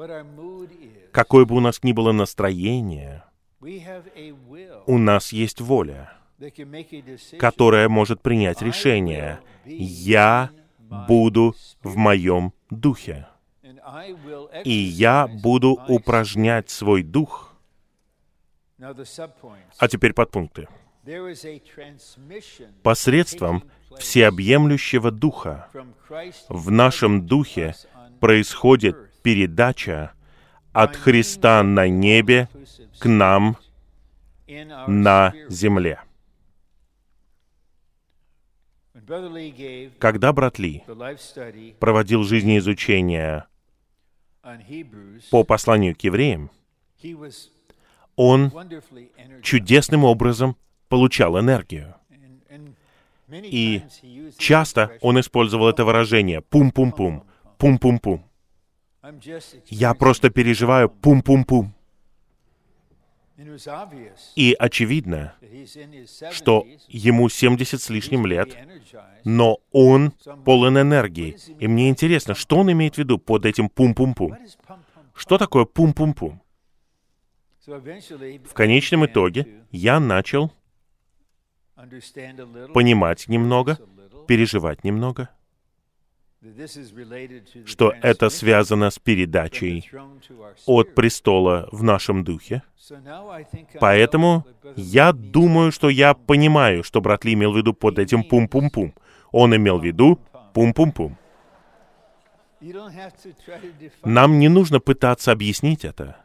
[1.13, 3.25] какое бы у нас ни было настроение,
[4.87, 6.13] у нас есть воля,
[7.39, 9.41] которая может принять решение.
[9.65, 10.51] Я
[10.89, 13.27] буду в моем духе.
[14.65, 17.55] И я буду упражнять свой дух.
[19.79, 20.69] А теперь подпункты.
[22.83, 23.65] Посредством
[23.99, 25.69] всеобъемлющего духа
[26.49, 27.75] в нашем духе
[28.21, 30.13] происходит передача
[30.73, 32.49] от Христа на небе
[32.99, 33.57] к нам
[34.87, 36.01] на земле.
[39.99, 40.83] Когда брат Ли
[41.79, 43.45] проводил жизнеизучение
[45.31, 46.51] по посланию к евреям,
[48.17, 48.53] он
[49.43, 50.57] чудесным образом
[50.89, 51.95] получал энергию.
[53.31, 53.83] И
[54.39, 57.25] часто он использовал это выражение «пум-пум-пум»,
[57.59, 58.25] «пум-пум-пум».
[59.69, 61.75] Я просто переживаю «пум-пум-пум».
[64.37, 65.35] И очевидно,
[66.31, 68.57] что ему 70 с лишним лет,
[69.25, 70.13] но он
[70.45, 71.37] полон энергии.
[71.59, 74.37] И мне интересно, что он имеет в виду под этим пум-пум-пум?
[75.15, 76.41] Что такое пум-пум-пум?
[77.67, 80.53] В конечном итоге я начал
[82.73, 83.79] понимать немного,
[84.29, 85.31] переживать немного,
[87.65, 89.91] что это связано с передачей
[90.67, 92.63] от престола в нашем духе.
[93.81, 98.95] Поэтому я думаю, что я понимаю, что брат Ли имел в виду под этим пум-пум-пум.
[99.33, 100.19] Он имел в виду
[100.53, 101.17] пум-пум-пум.
[104.05, 106.17] Нам не нужно пытаться объяснить это.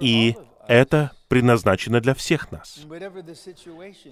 [0.00, 0.36] И
[0.68, 2.80] это предназначено для всех нас,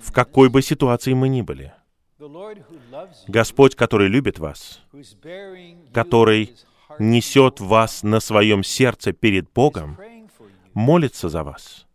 [0.01, 1.73] в какой бы ситуации мы ни были.
[3.29, 4.81] Господь, который любит вас,
[5.93, 6.55] который
[6.99, 9.97] несет вас на своем сердце перед Богом,
[10.75, 11.87] молится за вас,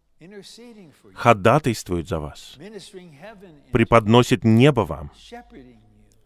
[1.14, 2.58] ходатайствует за вас,
[3.72, 5.12] преподносит небо вам,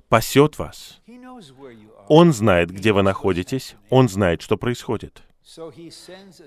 [0.10, 1.02] пасет вас.
[2.08, 5.24] Он знает, где вы находитесь, Он знает, что происходит.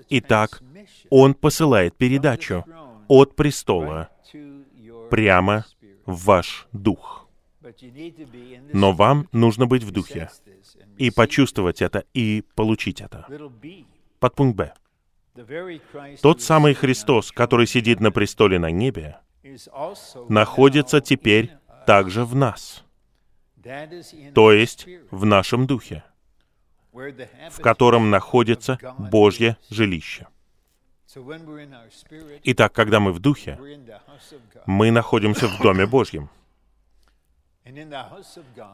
[0.09, 0.61] Итак,
[1.09, 2.63] Он посылает передачу
[3.07, 4.09] от престола
[5.09, 5.65] прямо
[6.05, 7.20] в ваш дух.
[8.73, 10.29] Но вам нужно быть в духе
[10.97, 13.27] и почувствовать это, и получить это.
[14.19, 14.73] Подпункт Б.
[16.21, 19.17] Тот самый Христос, который сидит на престоле на небе,
[20.27, 21.51] находится теперь
[21.85, 22.83] также в нас,
[24.33, 26.03] то есть в нашем духе,
[26.91, 30.27] в котором находится Божье жилище.
[32.43, 33.59] Итак, когда мы в духе,
[34.65, 36.29] мы находимся в Доме Божьем—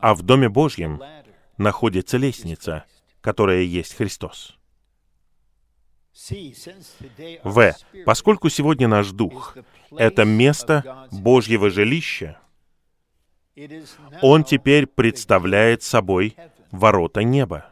[0.01, 1.01] а в Доме Божьем
[1.57, 2.85] находится лестница,
[3.21, 4.57] которая есть Христос.
[7.43, 7.75] В.
[8.05, 9.55] Поскольку сегодня наш Дух—
[9.91, 12.39] это место Божьего жилища,
[14.21, 16.35] он теперь представляет собой
[16.71, 17.71] ворота неба,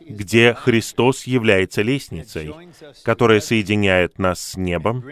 [0.00, 2.54] где Христос является лестницей,
[3.04, 5.04] которая соединяет нас с небом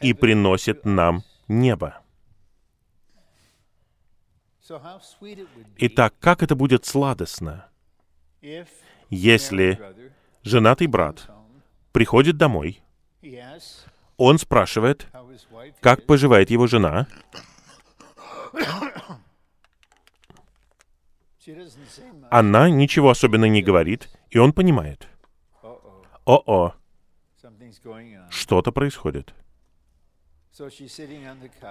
[0.00, 2.02] и приносит нам небо.
[5.78, 7.68] Итак, как это будет сладостно,
[9.10, 9.80] если
[10.42, 11.30] женатый брат
[11.92, 12.82] приходит домой,
[14.16, 15.06] он спрашивает,
[15.80, 17.06] как поживает его жена,
[22.30, 25.08] она ничего особенно не говорит, и он понимает.
[26.24, 26.74] О-о,
[28.30, 29.32] что-то происходит.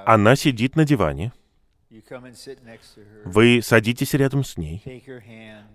[0.05, 1.34] Она сидит на диване,
[3.25, 4.81] вы садитесь рядом с ней,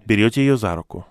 [0.05, 1.07] берете ее за руку,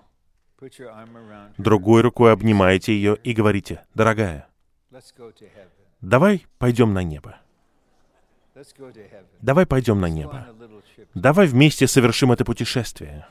[1.58, 4.48] другой рукой обнимаете ее и говорите, «Дорогая,
[6.00, 7.38] давай пойдем на небо.
[9.40, 10.46] Давай пойдем на небо.
[11.14, 13.26] Давай вместе совершим это путешествие».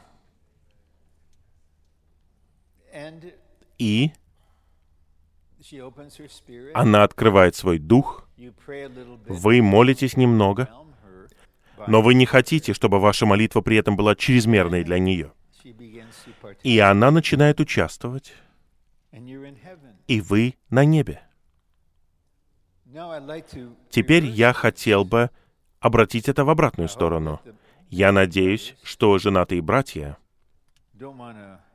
[3.78, 4.12] И
[6.74, 8.28] она открывает свой дух,
[9.28, 10.70] вы молитесь немного,
[11.88, 15.32] но вы не хотите, чтобы ваша молитва при этом была чрезмерной для нее.
[16.64, 18.34] И она начинает участвовать,
[20.08, 21.22] и вы на небе.
[23.90, 25.30] Теперь я хотел бы
[25.80, 27.40] обратить это в обратную сторону.
[27.90, 30.18] Я надеюсь, что женатые братья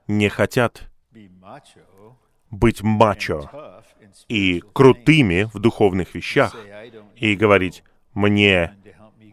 [0.06, 0.90] не хотят
[2.50, 3.50] быть мачо
[4.28, 6.56] и крутыми в духовных вещах
[7.16, 7.82] и говорить,
[8.12, 8.76] мне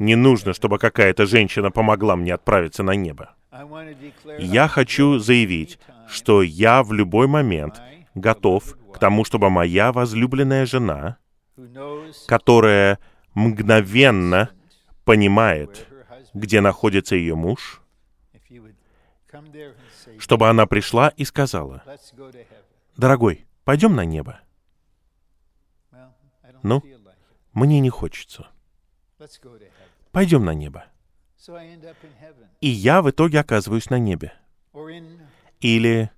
[0.01, 3.35] не нужно, чтобы какая-то женщина помогла мне отправиться на небо.
[4.39, 7.79] Я хочу заявить, что я в любой момент
[8.15, 11.17] готов к тому, чтобы моя возлюбленная жена,
[12.27, 12.97] которая
[13.35, 14.49] мгновенно
[15.05, 15.87] понимает,
[16.33, 17.81] где находится ее муж,
[20.17, 21.83] чтобы она пришла и сказала,
[22.97, 24.39] «Дорогой, пойдем на небо».
[26.63, 26.83] Ну,
[27.53, 28.47] мне не хочется.
[30.11, 30.85] Пойдем на небо.
[32.59, 34.33] И я в итоге оказываюсь на небе.
[35.59, 36.11] Или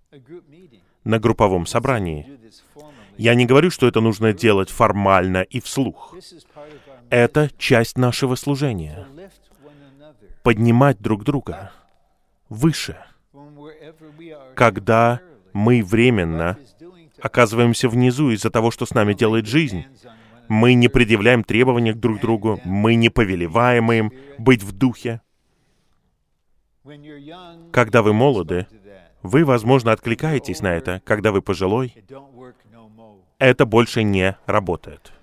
[1.03, 2.39] на групповом собрании.
[3.17, 6.15] Я не говорю, что это нужно делать формально и вслух.
[7.09, 9.05] Это часть нашего служения.
[10.41, 11.71] Поднимать друг друга
[12.49, 12.97] выше.
[14.55, 15.21] Когда
[15.53, 16.57] мы временно
[17.21, 19.85] оказываемся внизу из-за того, что с нами делает жизнь,
[20.47, 25.21] мы не предъявляем требования друг другу, мы не повелеваем им быть в духе.
[27.71, 28.67] Когда вы молоды,
[29.21, 31.01] вы, возможно, откликаетесь на это.
[31.05, 31.95] Когда вы пожилой,
[33.39, 35.13] это больше не работает.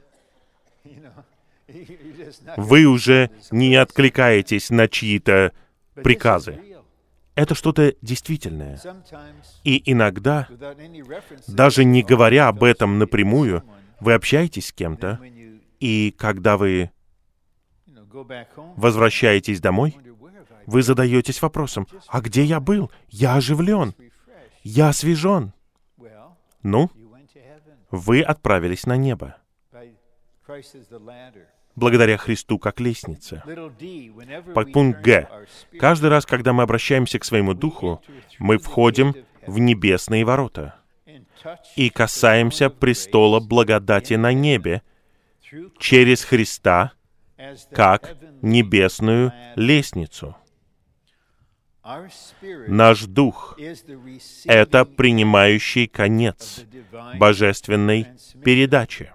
[2.57, 5.53] Вы уже не откликаетесь на чьи-то
[5.95, 6.59] приказы.
[7.35, 8.81] Это что-то действительное.
[9.65, 10.49] И иногда,
[11.47, 13.63] даже не говоря об этом напрямую,
[14.01, 15.21] вы общаетесь с кем-то,
[15.79, 16.91] и когда вы
[18.77, 19.97] возвращаетесь домой,
[20.67, 22.91] вы задаетесь вопросом, а где я был?
[23.09, 23.95] Я оживлен.
[24.63, 25.53] Я освежен.
[26.63, 26.91] Ну,
[27.91, 29.37] вы отправились на небо.
[31.77, 33.43] Благодаря Христу как лестнице.
[34.55, 35.29] Подпункт Г.
[35.79, 38.03] Каждый раз, когда мы обращаемся к своему духу,
[38.39, 39.15] мы входим
[39.47, 40.80] в небесные ворота
[41.77, 44.83] и касаемся престола благодати на небе
[45.79, 46.93] через Христа
[47.73, 50.37] как небесную лестницу.
[52.69, 53.59] Наш дух—
[54.45, 56.65] это принимающий конец
[57.15, 58.07] божественной
[58.45, 59.13] передачи.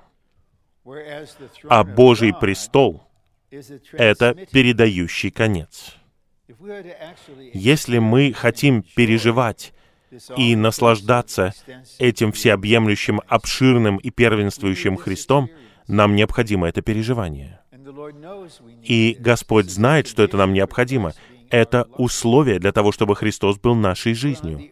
[1.70, 3.08] А Божий престол—
[3.94, 5.96] это передающий конец.
[7.54, 9.74] Если мы хотим переживать
[10.38, 11.54] и наслаждаться
[12.00, 15.50] этим всеобъемлющим, обширным и первенствующим Христом,
[15.88, 17.62] нам необходимо это переживание.
[18.84, 21.14] И Господь знает, что это нам необходимо.
[21.50, 24.72] Это условие для того, чтобы Христос был нашей жизнью.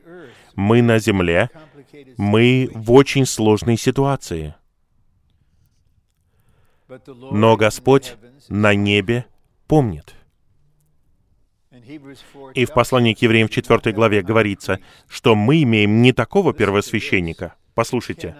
[0.55, 1.49] Мы на земле,
[2.17, 4.55] мы в очень сложной ситуации.
[7.31, 8.15] Но Господь
[8.49, 9.25] на небе
[9.67, 10.15] помнит.
[12.53, 17.55] И в послании к евреям в 4 главе говорится, что мы имеем не такого первосвященника,
[17.73, 18.35] послушайте,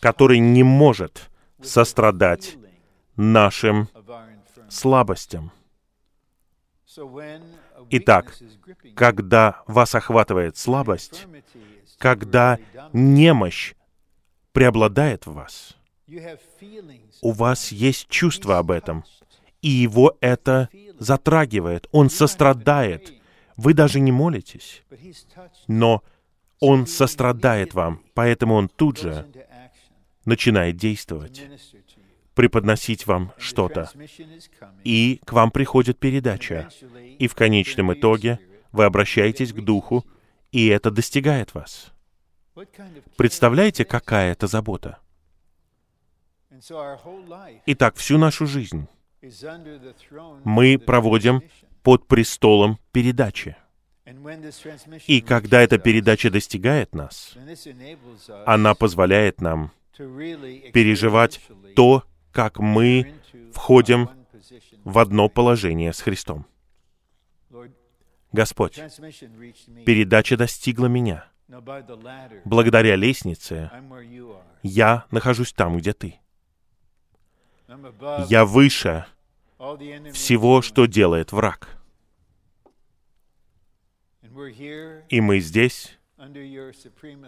[0.00, 1.30] который не может
[1.62, 2.56] сострадать
[3.16, 3.88] нашим
[4.68, 5.52] слабостям.
[7.90, 8.36] Итак,
[8.94, 11.26] когда вас охватывает слабость,
[11.98, 12.58] когда
[12.92, 13.74] немощь
[14.52, 15.76] преобладает в вас,
[17.22, 19.04] у вас есть чувство об этом,
[19.64, 23.14] и его это затрагивает, он сострадает.
[23.56, 24.82] Вы даже не молитесь,
[25.68, 26.02] но
[26.60, 29.26] он сострадает вам, поэтому он тут же
[30.26, 31.42] начинает действовать,
[32.34, 33.90] преподносить вам что-то.
[34.84, 36.68] И к вам приходит передача.
[37.18, 38.40] И в конечном итоге
[38.70, 40.04] вы обращаетесь к Духу,
[40.52, 41.90] и это достигает вас.
[43.16, 44.98] Представляете, какая это забота?
[47.66, 48.88] Итак, всю нашу жизнь
[50.44, 51.42] мы проводим
[51.82, 53.56] под престолом передачи.
[55.06, 57.36] И когда эта передача достигает нас,
[58.46, 61.40] она позволяет нам переживать
[61.74, 63.14] то, как мы
[63.52, 64.10] входим
[64.84, 66.46] в одно положение с Христом.
[68.32, 68.74] Господь,
[69.86, 71.26] передача достигла меня.
[72.44, 73.70] Благодаря лестнице
[74.62, 76.18] я нахожусь там, где Ты.
[78.28, 79.06] Я выше
[80.12, 81.68] всего, что делает враг.
[85.08, 85.98] И мы здесь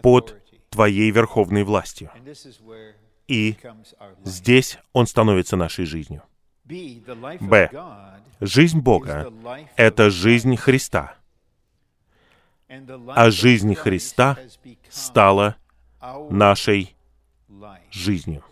[0.01, 0.35] под
[0.69, 2.11] Твоей верховной властью.
[3.27, 3.57] И
[4.23, 6.23] здесь Он становится нашей жизнью.
[6.65, 7.69] Б.
[8.39, 9.31] Жизнь Бога—
[9.75, 11.15] это жизнь Христа.
[12.69, 14.37] А жизнь Христа
[14.89, 15.55] стала
[16.29, 16.95] нашей
[17.89, 18.43] жизнью.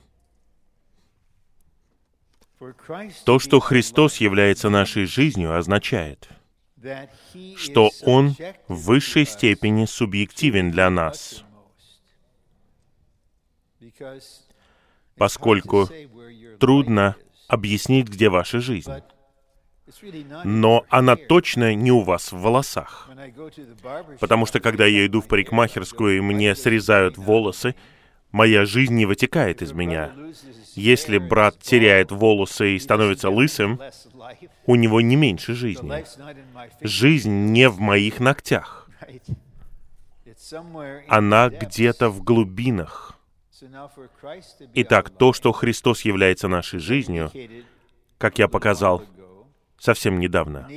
[3.25, 6.29] То, что Христос является нашей жизнью, означает,
[7.57, 8.35] что Он
[8.67, 11.43] в высшей степени субъективен для нас,
[15.17, 15.89] поскольку
[16.59, 17.15] трудно
[17.47, 18.91] объяснить, где ваша жизнь.
[20.43, 23.09] Но она точно не у вас в волосах.
[24.19, 27.75] Потому что когда я иду в парикмахерскую и мне срезают волосы,
[28.31, 30.13] моя жизнь не вытекает из меня.
[30.75, 33.79] Если брат теряет волосы и становится лысым,
[34.65, 36.03] у него не меньше жизни.
[36.81, 38.89] Жизнь не в моих ногтях.
[41.07, 43.17] Она где-то в глубинах.
[44.73, 47.31] Итак, то, что Христос является нашей жизнью,
[48.17, 49.03] как я показал
[49.77, 50.67] совсем недавно,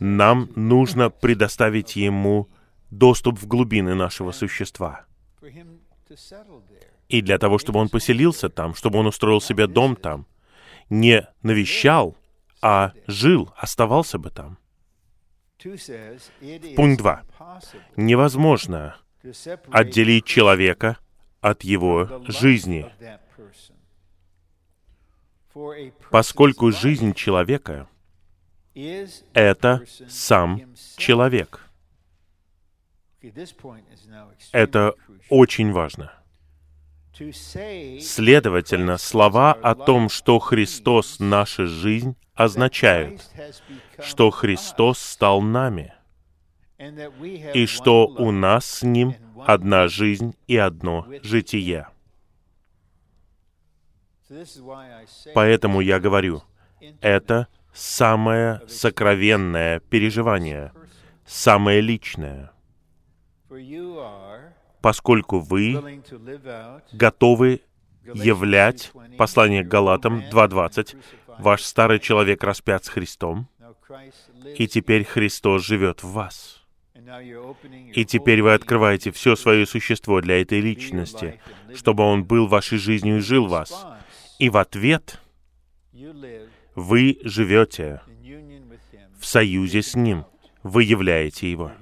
[0.00, 2.48] нам нужно предоставить Ему
[2.90, 5.06] доступ в глубины нашего существа.
[7.08, 10.26] И для того, чтобы он поселился там, чтобы он устроил себе дом там,
[10.88, 12.16] не навещал,
[12.62, 14.58] а жил, оставался бы там.
[16.76, 17.22] Пункт 2.
[17.96, 18.96] Невозможно
[19.70, 20.98] отделить человека
[21.40, 22.90] от его жизни,
[26.10, 27.88] поскольку жизнь человека—
[29.34, 31.69] это сам человек.
[34.52, 34.94] Это
[35.28, 36.12] очень важно.
[37.12, 43.20] Следовательно, слова о том, что Христос— наша жизнь, означают,
[43.98, 45.92] что Христос стал нами,
[46.78, 49.14] и что у нас с Ним
[49.46, 51.88] одна жизнь и одно житие.
[55.34, 56.42] Поэтому я говорю,
[57.02, 60.72] это самое сокровенное переживание,
[61.26, 62.52] самое личное,
[64.80, 66.02] поскольку вы
[66.92, 67.60] готовы
[68.14, 70.96] являть послание к Галатам 2.20,
[71.38, 73.48] ваш старый человек распят с Христом,
[74.56, 76.64] и теперь Христос живет в вас.
[77.94, 81.40] И теперь вы открываете все свое существо для этой личности,
[81.74, 83.86] чтобы он был вашей жизнью и жил вас.
[84.38, 85.20] И в ответ
[86.74, 88.00] вы живете
[89.18, 90.24] в союзе с Ним.
[90.62, 91.72] Вы являете Его.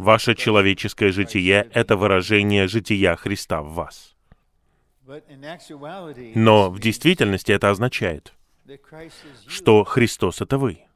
[0.00, 4.16] Ваше человеческое житие— это выражение жития Христа в вас.
[6.34, 8.32] Но в действительности это означает,
[9.46, 10.86] что Христос— это вы.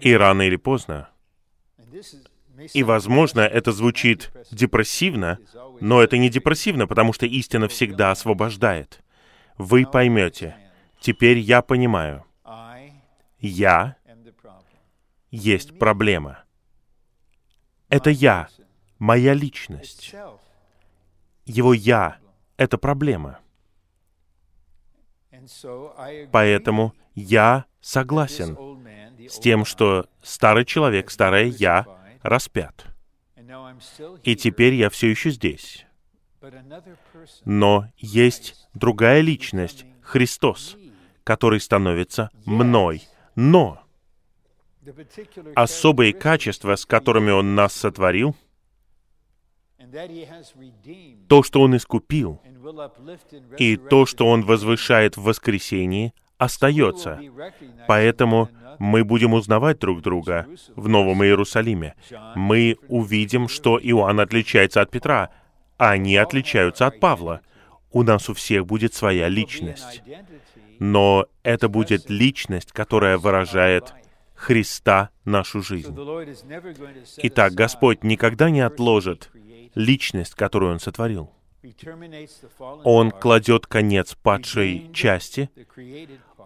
[0.00, 1.08] И рано или поздно,
[2.74, 5.38] и, возможно, это звучит депрессивно,
[5.80, 9.04] но это не депрессивно, потому что истина всегда освобождает.
[9.56, 10.56] Вы поймете.
[10.98, 12.24] Теперь я понимаю.
[13.38, 13.96] Я
[15.30, 16.44] есть проблема.
[17.88, 18.48] Это я,
[18.98, 20.14] моя личность.
[21.44, 22.18] Его я—
[22.56, 23.38] это проблема.
[26.32, 28.56] Поэтому я согласен
[29.28, 31.86] с тем, что старый человек, старое «я»
[32.22, 32.86] распят.
[34.24, 35.86] И теперь я все еще здесь.
[37.44, 40.76] Но есть другая личность, Христос,
[41.24, 43.02] который становится мной.
[43.34, 43.85] Но
[45.54, 48.36] особые качества, с которыми Он нас сотворил,
[51.28, 52.40] то, что Он искупил,
[53.58, 57.20] и то, что Он возвышает в воскресении, остается.
[57.86, 61.94] Поэтому мы будем узнавать друг друга в Новом Иерусалиме.
[62.34, 65.30] Мы увидим, что Иоанн отличается от Петра,
[65.78, 67.40] а они отличаются от Павла.
[67.90, 70.02] У нас у всех будет своя личность.
[70.78, 73.94] Но это будет личность, которая выражает
[74.36, 75.96] Христа нашу жизнь.
[77.18, 79.30] Итак, Господь никогда не отложит
[79.74, 81.32] личность, которую Он сотворил.
[82.84, 85.50] Он кладет конец падшей части,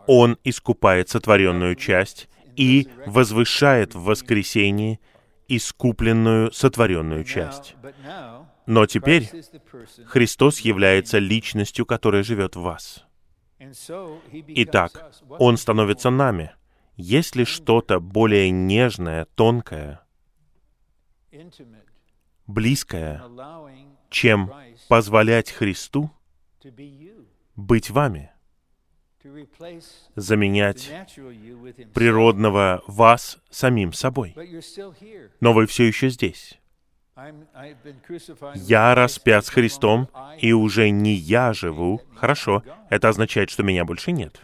[0.06, 5.00] Он искупает сотворенную часть и возвышает в воскресении
[5.48, 7.74] искупленную сотворенную часть.
[8.66, 9.28] Но теперь
[10.06, 13.04] Христос является личностью, которая живет в вас.
[14.32, 16.52] Итак, Он становится нами.
[17.00, 20.02] Есть ли что-то более нежное, тонкое,
[22.46, 23.22] близкое,
[24.10, 24.52] чем
[24.86, 26.10] позволять Христу
[27.56, 28.32] быть вами,
[30.14, 30.90] заменять
[31.94, 34.36] природного вас самим собой.
[35.40, 36.60] Но вы все еще здесь.
[38.54, 42.02] Я распят с Христом, и уже не я живу.
[42.14, 44.38] Хорошо, это означает, что меня больше нет.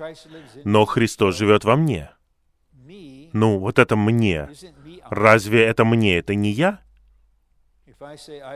[0.65, 2.16] Но Христос живет во мне.
[3.37, 4.49] Ну, вот это мне.
[5.11, 6.17] Разве это мне?
[6.17, 6.81] Это не я?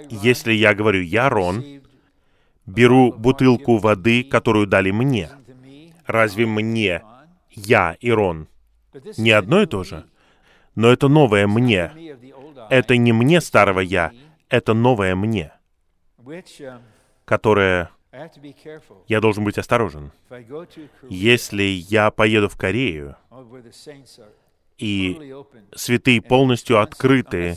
[0.08, 1.62] Если я говорю «я Рон»,
[2.64, 5.28] беру бутылку воды, которую дали мне,
[6.06, 7.02] разве мне
[7.50, 8.48] «я» и «Рон»
[9.18, 10.06] не одно и то же?
[10.74, 11.92] Но это новое «мне».
[12.70, 14.12] Это не мне старого «я»,
[14.48, 15.52] это новое «мне»,
[17.26, 17.90] которое
[19.08, 20.10] я должен быть осторожен.
[21.08, 23.16] Если я поеду в Корею,
[24.80, 25.34] и
[25.74, 27.56] святые полностью открыты.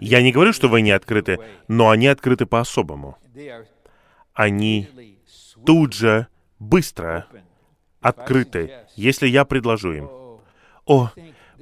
[0.00, 1.38] Я не говорю, что вы не открыты,
[1.68, 3.18] но они открыты по-особому.
[4.32, 4.88] Они
[5.66, 6.28] тут же,
[6.58, 7.26] быстро
[8.00, 10.08] открыты, если я предложу им.
[10.86, 11.10] О,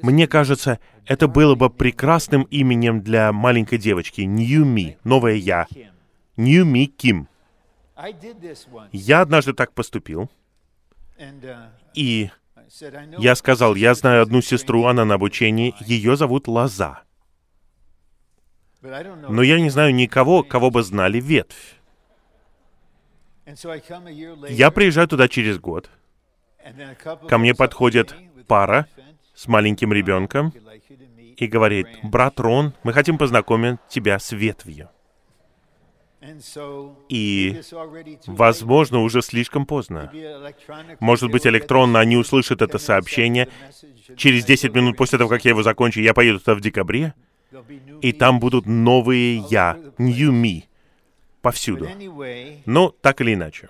[0.03, 4.21] мне кажется, это было бы прекрасным именем для маленькой девочки.
[4.23, 5.67] Me, новое я.
[6.37, 7.29] Me Ким.
[8.93, 10.31] Я однажды так поступил.
[11.95, 12.31] И
[13.19, 17.03] я сказал, я знаю одну сестру, она на обучении, ее зовут Лоза.
[18.81, 21.77] Но я не знаю никого, кого бы знали ветвь.
[24.49, 25.91] Я приезжаю туда через год.
[27.29, 28.15] Ко мне подходит
[28.47, 28.87] пара
[29.35, 30.53] с маленьким ребенком
[31.37, 34.89] и говорит, брат Рон, мы хотим познакомить тебя с ветвью.
[37.09, 37.61] И,
[38.27, 40.13] возможно, уже слишком поздно.
[41.01, 43.49] Может быть, электронно они услышат это сообщение.
[44.17, 47.15] Через 10 минут после того, как я его закончу, я поеду туда в декабре,
[48.01, 50.65] и там будут новые «я», «new me»,
[51.41, 51.89] повсюду.
[52.67, 53.69] Но так или иначе,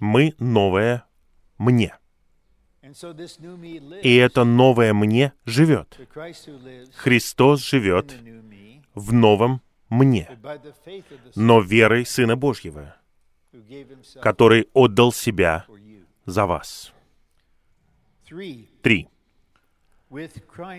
[0.00, 1.04] мы новое
[1.56, 1.94] «мне».
[4.02, 5.98] И это новое «мне» живет.
[6.96, 8.16] Христос живет
[8.94, 10.28] в новом мне,
[11.34, 12.96] но верой Сына Божьего,
[14.20, 15.66] который отдал себя
[16.26, 16.92] за вас.
[18.82, 19.08] Три.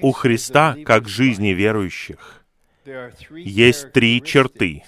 [0.01, 2.45] У Христа, как жизни верующих,
[3.31, 4.83] есть три черты,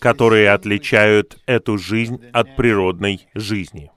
[0.00, 3.90] которые отличают эту жизнь от природной жизни.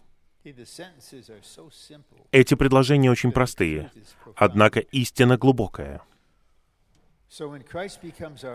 [2.32, 3.92] Эти предложения очень простые,
[4.36, 6.02] однако истина глубокая.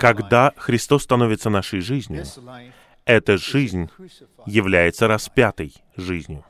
[0.01, 2.25] Когда Христос становится нашей жизнью,
[3.05, 3.89] эта жизнь
[4.47, 6.45] является распятой жизнью.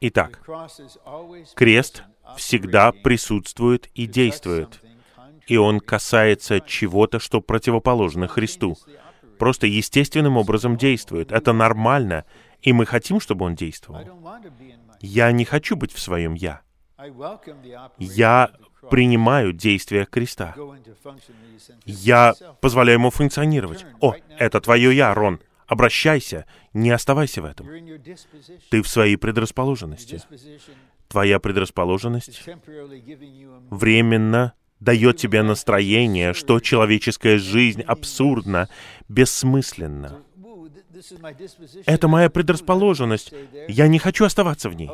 [0.00, 0.40] Итак,
[1.54, 2.04] крест
[2.36, 4.80] всегда присутствует и действует,
[5.46, 8.76] и он касается чего-то, что противоположно Христу.
[9.38, 11.32] Просто естественным образом действует.
[11.32, 12.24] Это нормально,
[12.60, 14.00] и мы хотим, чтобы он действовал.
[15.00, 16.62] Я не хочу быть в своем «я».
[17.98, 18.50] Я
[18.90, 20.54] принимаю действия креста.
[21.84, 23.84] Я позволяю ему функционировать.
[24.00, 25.40] О, это твое «я», Рон.
[25.66, 27.68] Обращайся, не оставайся в этом.
[28.70, 30.22] Ты в своей предрасположенности.
[31.08, 32.42] Твоя предрасположенность
[33.70, 38.68] временно дает тебе настроение, что человеческая жизнь абсурдна,
[39.08, 40.22] бессмысленна.
[41.86, 43.32] Это моя предрасположенность.
[43.68, 44.90] Я не хочу оставаться в ней.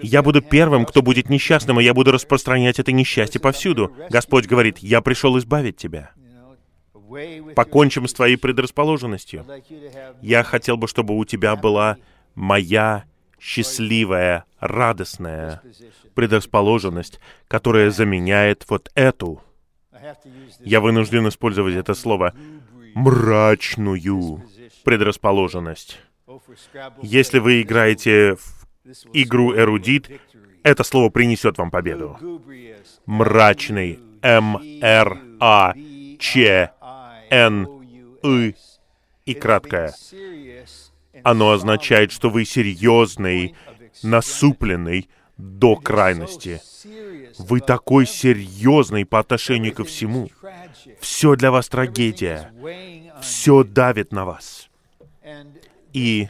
[0.00, 3.94] Я буду первым, кто будет несчастным, и я буду распространять это несчастье повсюду.
[4.10, 6.12] Господь говорит, я пришел избавить тебя.
[7.56, 9.44] Покончим с твоей предрасположенностью.
[10.22, 11.96] Я хотел бы, чтобы у тебя была
[12.34, 13.04] моя
[13.40, 15.62] счастливая, радостная
[16.14, 17.18] предрасположенность,
[17.48, 19.42] которая заменяет вот эту.
[20.60, 22.34] Я вынужден использовать это слово
[22.94, 24.42] мрачную
[24.84, 26.00] предрасположенность.
[27.02, 28.66] Если вы играете в
[29.12, 30.10] игру «Эрудит»,
[30.62, 32.18] это слово принесет вам победу.
[33.06, 33.98] Мрачный.
[34.22, 34.54] М-Р-А-Ч-Н-И
[39.24, 39.94] и краткое.
[41.22, 43.54] Оно означает, что вы серьезный,
[44.02, 46.60] насупленный до крайности.
[47.38, 50.30] Вы такой серьезный по отношению ко всему.
[51.00, 52.52] Все для вас трагедия.
[53.22, 54.69] Все давит на вас.
[55.92, 56.28] И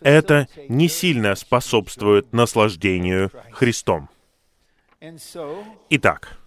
[0.00, 4.08] это не сильно способствует наслаждению Христом.
[5.90, 6.38] Итак,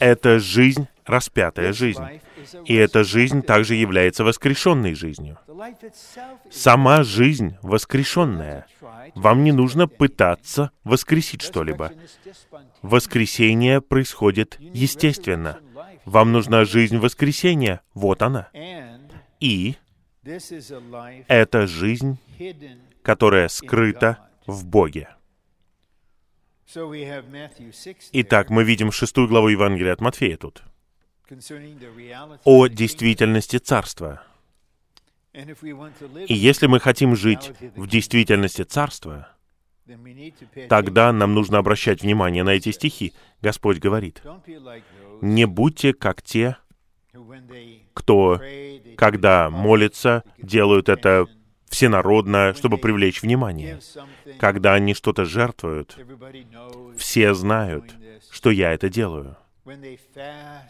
[0.00, 2.02] это жизнь, распятая жизнь.
[2.64, 5.38] И эта жизнь также является воскрешенной жизнью.
[6.50, 8.66] Сама жизнь воскрешенная.
[9.14, 11.92] Вам не нужно пытаться воскресить что-либо.
[12.82, 15.58] Воскресение происходит естественно.
[16.04, 17.82] Вам нужна жизнь воскресения.
[17.92, 18.48] Вот она.
[19.40, 19.76] И
[21.28, 22.18] это жизнь,
[23.02, 25.08] которая скрыта в Боге.
[28.12, 30.62] Итак, мы видим шестую главу Евангелия от Матфея тут.
[32.44, 34.22] О действительности Царства.
[35.32, 39.28] И если мы хотим жить в действительности Царства,
[40.68, 43.12] тогда нам нужно обращать внимание на эти стихи.
[43.42, 44.22] Господь говорит,
[45.20, 46.56] «Не будьте как те,
[47.94, 48.40] кто,
[48.96, 51.26] когда молятся, делают это
[51.68, 53.80] всенародно, чтобы привлечь внимание.
[54.38, 55.98] Когда они что-то жертвуют,
[56.96, 57.94] все знают,
[58.30, 59.36] что я это делаю.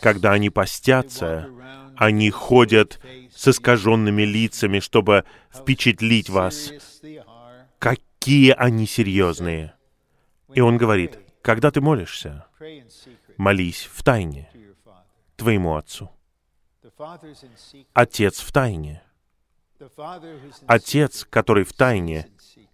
[0.00, 1.48] Когда они постятся,
[1.96, 3.00] они ходят
[3.34, 6.72] с искаженными лицами, чтобы впечатлить вас,
[7.78, 9.74] какие они серьезные.
[10.54, 12.46] И он говорит, когда ты молишься,
[13.36, 14.48] молись в тайне
[15.36, 16.10] твоему отцу.
[17.92, 19.02] Отец в тайне.
[20.66, 22.28] Отец, который в тайне,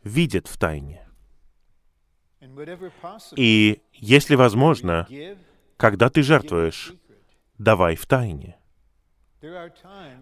[0.04, 1.06] видит в тайне.
[3.36, 5.06] И если возможно,
[5.76, 6.92] когда ты жертвуешь,
[7.58, 8.58] давай в тайне.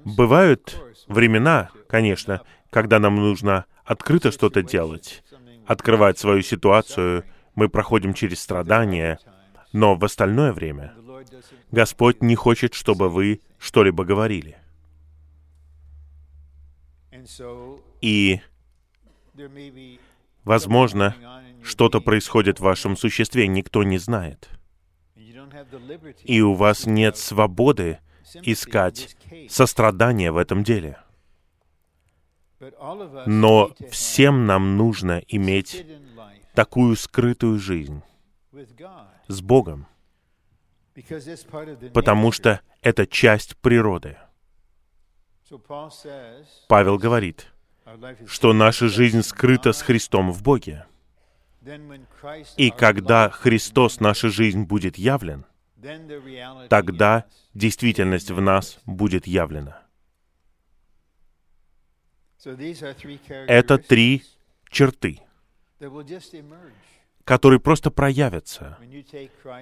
[0.04, 5.24] Бывают времена, конечно, когда нам нужно открыто что-то делать,
[5.66, 7.24] открывать свою ситуацию,
[7.54, 9.18] мы проходим через страдания,
[9.72, 10.94] но в остальное время
[11.70, 14.56] Господь не хочет, чтобы вы что-либо говорили.
[18.00, 18.40] И,
[20.44, 21.16] возможно,
[21.62, 24.48] что-то происходит в вашем существе, никто не знает.
[26.24, 27.98] И у вас нет свободы
[28.42, 29.16] искать
[29.48, 30.98] сострадание в этом деле.
[33.26, 35.86] Но всем нам нужно иметь
[36.54, 38.02] такую скрытую жизнь
[39.28, 39.86] с Богом,
[41.92, 44.16] потому что это часть природы.
[46.68, 47.46] Павел говорит,
[48.26, 50.86] что наша жизнь скрыта с Христом в Боге.
[52.56, 55.44] И когда Христос, наша жизнь, будет явлен,
[56.68, 59.82] тогда действительность в нас будет явлена.
[63.46, 64.24] Это три
[64.70, 65.20] черты,
[67.28, 68.78] которые просто проявятся,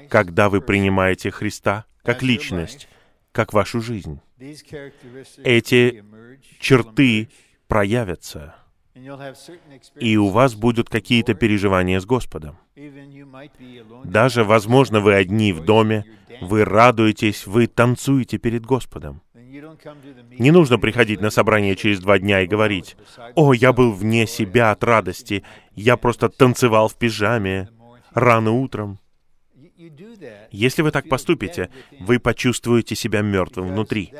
[0.09, 2.89] когда вы принимаете Христа как личность,
[3.33, 4.21] как вашу жизнь.
[5.43, 6.05] Эти
[6.61, 7.29] черты
[7.67, 8.55] проявятся,
[9.97, 12.57] и у вас будут какие-то переживания с Господом.
[14.05, 16.05] Даже, возможно, вы одни в доме,
[16.41, 19.23] вы радуетесь, вы танцуете перед Господом.
[20.39, 22.97] Не нужно приходить на собрание через два дня и говорить,
[23.35, 25.45] «О, я был вне себя от радости,
[25.75, 27.69] я просто танцевал в пижаме
[28.13, 28.99] рано утром».
[30.51, 34.13] Если вы так поступите, вы почувствуете себя мертвым внутри,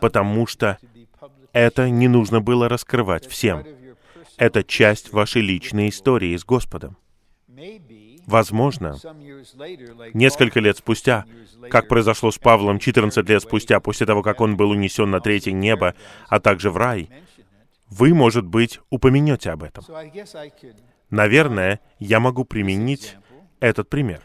[0.00, 0.78] потому что
[1.52, 3.64] это не нужно было раскрывать всем.
[4.36, 6.96] Это часть вашей личной истории с Господом.
[8.26, 8.96] Возможно,
[10.12, 11.24] несколько лет спустя,
[11.70, 15.52] как произошло с Павлом 14 лет спустя, после того, как он был унесен на третье
[15.52, 15.94] небо,
[16.28, 17.08] а также в рай,
[17.88, 19.84] вы, может быть, упомянете об этом.
[21.10, 23.16] Наверное, я могу применить
[23.60, 24.22] этот пример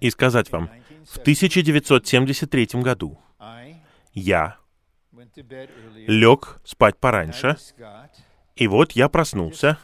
[0.00, 0.70] и сказать вам,
[1.04, 3.18] в 1973 году
[4.12, 4.56] я
[6.06, 7.56] лег спать пораньше,
[8.56, 9.78] и вот я проснулся.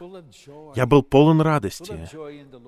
[0.75, 2.09] Я был полон радости,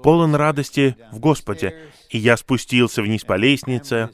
[0.02, 1.74] полон радости в Господе.
[2.10, 4.10] И я спустился вниз по лестнице,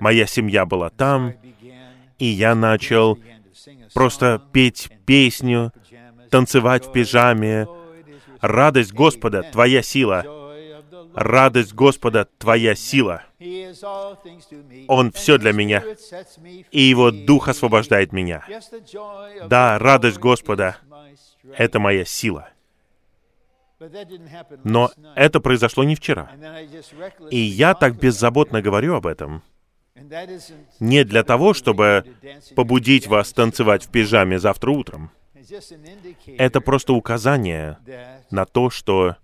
[0.00, 1.32] моя семья была там,
[2.18, 3.18] и я начал
[3.94, 5.72] просто петь песню,
[6.30, 7.66] танцевать в пижаме.
[8.42, 10.24] Радость Господа, Твоя сила.
[11.14, 13.22] Радость Господа, Твоя сила.
[14.88, 15.82] Он все для меня,
[16.70, 18.44] и Его Дух освобождает меня.
[19.48, 20.76] Да, радость Господа—
[21.56, 22.48] это моя сила.
[24.64, 26.30] Но это произошло не вчера.
[27.30, 29.42] И я так беззаботно говорю об этом,
[30.80, 32.04] не для того, чтобы
[32.54, 35.10] побудить вас танцевать в пижаме завтра утром.
[36.38, 37.78] Это просто указание
[38.30, 39.16] на то, что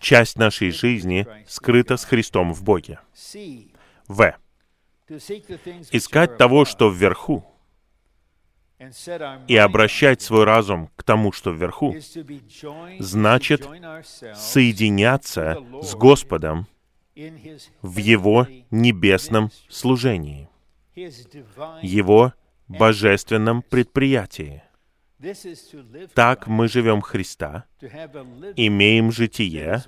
[0.00, 2.98] часть нашей жизни скрыта с Христом в Боге.
[4.08, 4.34] В.
[5.90, 7.44] Искать того, что вверху,
[9.48, 11.94] и обращать свой разум к тому, что вверху,
[12.98, 13.68] значит
[14.34, 16.66] соединяться с Господом
[17.82, 20.48] в Его небесном служении,
[20.94, 22.32] Его
[22.68, 24.62] божественном предприятии.
[26.14, 27.64] Так мы живем Христа,
[28.56, 29.84] имеем житие,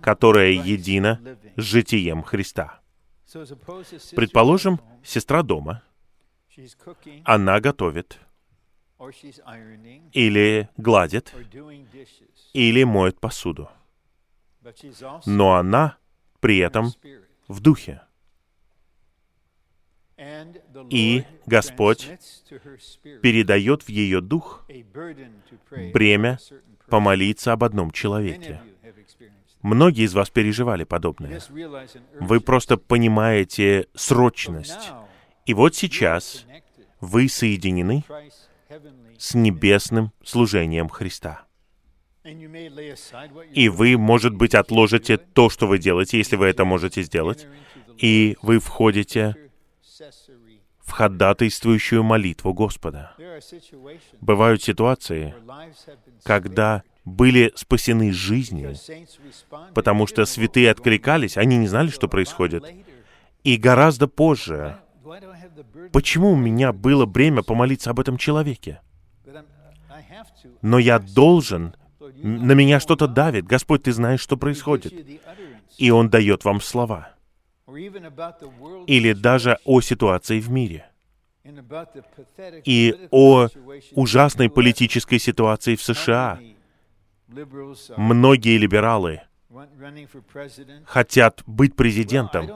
[0.00, 1.20] которое едино
[1.56, 2.80] с житием Христа.
[4.16, 5.82] Предположим, сестра дома,
[7.24, 8.18] она готовит,
[10.12, 11.34] или гладит,
[12.52, 13.68] или моет посуду.
[15.26, 15.96] но она
[16.40, 16.92] при этом
[17.46, 18.02] в духе.
[20.90, 22.10] И Господь
[23.22, 24.66] передает в ее дух
[25.92, 26.38] бремя
[26.88, 28.60] помолиться об одном человеке.
[29.62, 31.40] Многие из вас переживали подобное.
[32.20, 34.92] Вы просто понимаете срочность.
[35.46, 36.44] И вот сейчас
[37.00, 38.04] вы соединены
[39.18, 41.44] с небесным служением Христа.
[43.52, 47.46] И вы, может быть, отложите то, что вы делаете, если вы это можете сделать,
[47.96, 49.34] и вы входите
[50.80, 53.14] в ходатайствующую молитву Господа.
[54.20, 55.34] Бывают ситуации,
[56.22, 58.74] когда были спасены жизни,
[59.74, 62.64] потому что святые откликались, они не знали, что происходит.
[63.44, 64.78] И гораздо позже,
[65.92, 68.80] почему у меня было бремя помолиться об этом человеке?
[70.62, 73.46] Но я должен, на меня что-то давит.
[73.46, 74.92] Господь, ты знаешь, что происходит.
[75.76, 77.10] И Он дает вам слова
[78.86, 80.86] или даже о ситуации в мире
[82.64, 83.48] и о
[83.92, 86.40] ужасной политической ситуации в США.
[87.96, 89.22] Многие либералы
[90.84, 92.46] хотят быть президентом.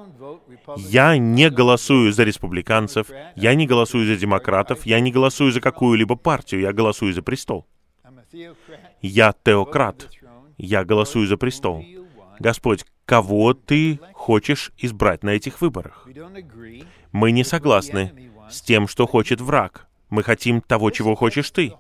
[0.77, 6.17] Я не голосую за республиканцев, я не голосую за демократов, я не голосую за какую-либо
[6.17, 7.67] партию, я голосую за престол.
[9.01, 10.09] Я теократ,
[10.59, 11.85] я голосую за престол.
[12.39, 16.09] Господь, кого ты хочешь избрать на этих выборах?
[17.11, 19.89] Мы не согласны с тем, что хочет враг.
[20.11, 21.73] Мы хотим того, чего хочешь ты.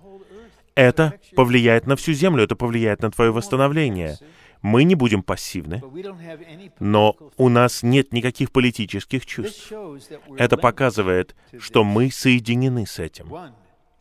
[0.74, 4.16] Это повлияет на всю землю, это повлияет на твое восстановление.
[4.62, 5.82] Мы не будем пассивны,
[6.78, 9.72] но у нас нет никаких политических чувств.
[10.38, 13.30] Это показывает, что мы соединены с этим.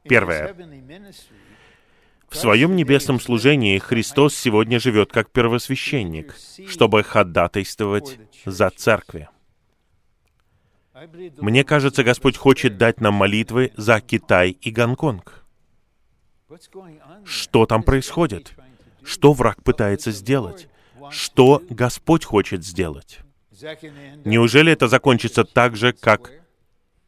[0.04, 0.56] Первое.
[2.30, 6.36] В своем небесном служении Христос сегодня живет как первосвященник,
[6.68, 9.28] чтобы ходатайствовать за церкви.
[11.40, 15.44] Мне кажется, Господь хочет дать нам молитвы за Китай и Гонконг.
[17.26, 18.54] Что там происходит?
[19.04, 20.68] Что враг пытается сделать?
[21.10, 23.20] Что Господь хочет сделать?
[24.26, 26.32] Неужели это закончится так же, как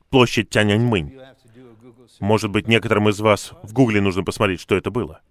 [0.10, 1.20] площадь Тяньаньмынь?
[2.20, 5.22] Может быть, некоторым из вас в Гугле нужно посмотреть, что это было.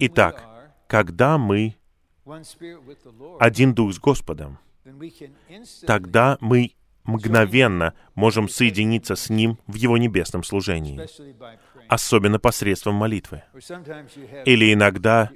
[0.00, 0.44] Итак,
[0.86, 1.76] когда мы
[3.40, 4.58] один дух с Господом,
[5.86, 6.72] тогда мы
[7.04, 11.00] мгновенно можем соединиться с Ним в Его небесном служении,
[11.92, 13.42] особенно посредством молитвы.
[14.44, 15.30] Или иногда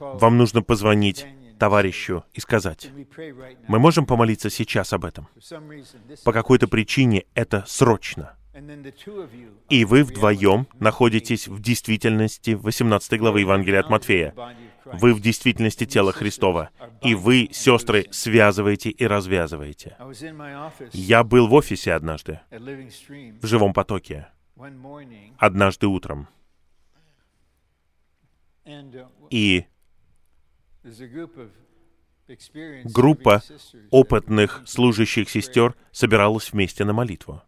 [0.00, 1.26] вам нужно позвонить
[1.58, 2.90] товарищу и сказать,
[3.68, 5.28] мы можем помолиться сейчас об этом.
[6.24, 8.36] По какой-то причине это срочно.
[9.68, 14.34] И вы вдвоем находитесь в действительности 18 главы Евангелия от Матфея.
[14.84, 16.70] Вы в действительности тела Христова.
[17.02, 19.96] И вы, сестры, связываете и развязываете.
[20.92, 24.28] Я был в офисе однажды, в живом потоке,
[25.38, 26.28] однажды утром.
[29.30, 29.66] И
[32.84, 33.42] группа
[33.90, 37.42] опытных служащих сестер собиралась вместе на молитву.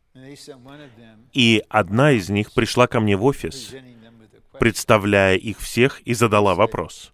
[1.33, 3.75] И одна из них пришла ко мне в офис,
[4.59, 7.13] представляя их всех, и задала вопрос.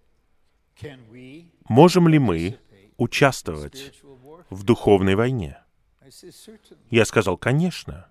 [1.68, 2.58] Можем ли мы
[2.96, 3.92] участвовать
[4.50, 5.61] в духовной войне?
[6.90, 8.06] Я сказал, конечно,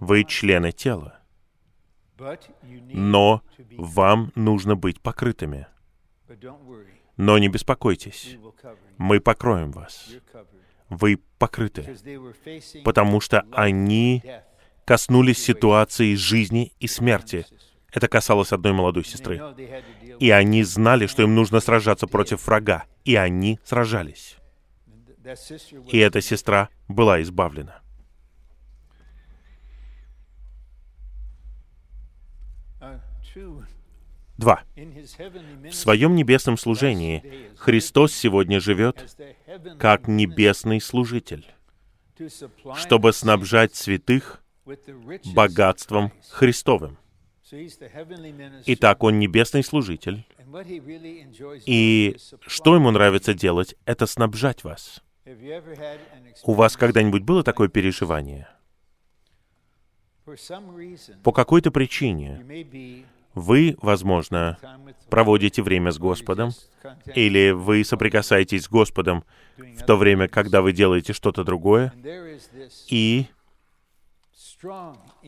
[0.00, 1.20] вы члены тела,
[2.92, 3.42] но
[3.76, 5.66] вам нужно быть покрытыми.
[7.16, 8.36] Но не беспокойтесь,
[8.96, 10.08] мы покроем вас
[10.88, 11.96] вы покрыты,
[12.84, 14.22] потому что они
[14.84, 17.46] коснулись ситуации жизни и смерти.
[17.92, 19.40] Это касалось одной молодой сестры.
[20.18, 22.84] И они знали, что им нужно сражаться против врага.
[23.04, 24.37] И они сражались.
[25.90, 27.82] И эта сестра была избавлена.
[34.36, 34.62] Два.
[34.76, 39.18] В своем небесном служении Христос сегодня живет
[39.78, 41.44] как небесный служитель,
[42.76, 44.42] чтобы снабжать святых
[45.34, 46.98] богатством Христовым.
[48.66, 50.24] Итак, Он небесный служитель,
[51.66, 52.16] и
[52.46, 55.02] что Ему нравится делать, это снабжать вас.
[56.44, 58.48] У вас когда-нибудь было такое переживание?
[61.22, 62.44] По какой-то причине
[63.34, 64.58] вы, возможно,
[65.10, 66.50] проводите время с Господом,
[67.14, 69.24] или вы соприкасаетесь с Господом
[69.56, 71.92] в то время, когда вы делаете что-то другое,
[72.88, 73.26] и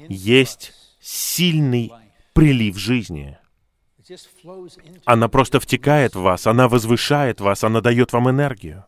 [0.09, 1.93] есть сильный
[2.35, 3.39] прилив жизни.
[5.05, 8.85] Она просто втекает в вас, она возвышает вас, она дает вам энергию.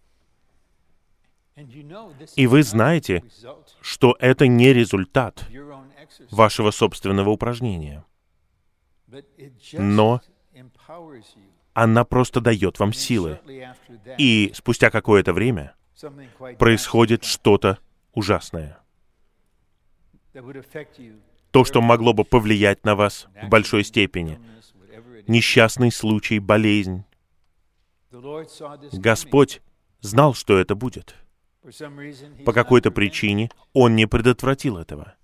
[2.37, 3.25] И вы знаете,
[3.81, 5.47] что это не результат
[6.31, 8.05] вашего собственного упражнения.
[9.73, 10.21] Но
[11.75, 13.41] она просто дает вам силы.
[14.19, 15.75] И спустя какое-то время
[16.59, 17.79] происходит что-то
[18.13, 18.79] ужасное.
[21.51, 24.41] То, что могло бы повлиять на вас в большой степени.
[25.27, 27.05] Несчастный случай, болезнь.
[28.93, 29.63] Господь
[30.01, 31.15] знал, что это будет.
[32.45, 35.15] По какой-то причине Он не предотвратил этого.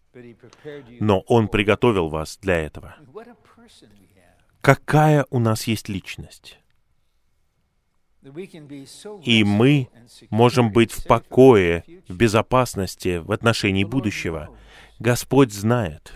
[1.01, 2.97] Но Он приготовил вас для этого.
[4.61, 6.59] Какая у нас есть личность?
[9.24, 9.89] И мы
[10.30, 14.49] можем быть в покое, в безопасности в отношении будущего.
[14.99, 16.12] Господь знает.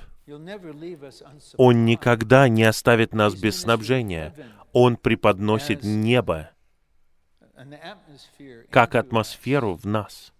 [1.56, 4.34] Он никогда не оставит нас без снабжения.
[4.72, 6.50] Он преподносит небо
[8.70, 10.32] как атмосферу в нас.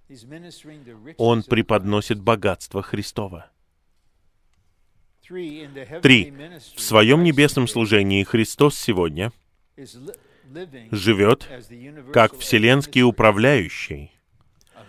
[1.16, 3.50] Он преподносит богатство Христова.
[5.22, 6.32] Три.
[6.74, 9.32] В своем небесном служении Христос сегодня
[10.90, 11.48] живет
[12.12, 14.10] как вселенский управляющий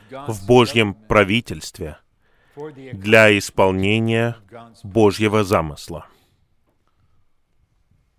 [0.09, 1.97] в Божьем правительстве
[2.55, 4.35] для исполнения
[4.83, 6.07] Божьего замысла.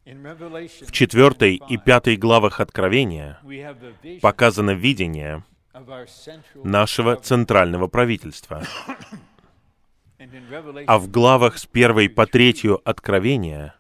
[0.05, 3.41] В четвертой и пятой главах Откровения
[4.21, 5.43] показано видение
[6.55, 8.63] нашего центрального правительства.
[10.87, 13.75] А в главах с первой по третью Откровения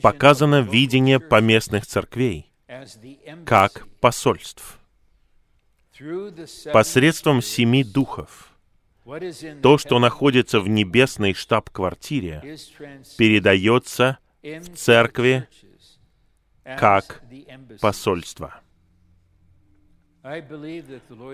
[0.00, 2.52] показано видение поместных церквей
[3.44, 4.78] как посольств.
[6.72, 8.54] Посредством семи духов
[9.62, 12.56] то, что находится в небесной штаб-квартире,
[13.18, 15.48] передается в церкви
[16.64, 17.22] как
[17.80, 18.60] посольство.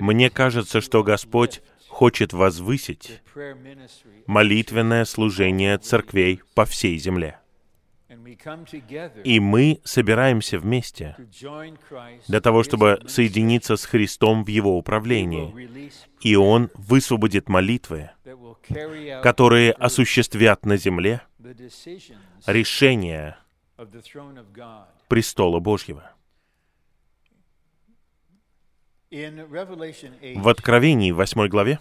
[0.01, 3.21] Мне кажется, что Господь хочет возвысить
[4.27, 7.39] молитвенное служение церквей по всей земле.
[9.25, 11.17] И мы собираемся вместе
[12.27, 15.71] для того, чтобы соединиться с Христом в Его управлении.
[16.21, 18.11] И Он высвободит молитвы,
[19.23, 21.23] которые осуществят на земле
[22.47, 23.37] решение
[25.09, 26.13] престола Божьего.
[29.13, 31.81] В Откровении, в 8 главе,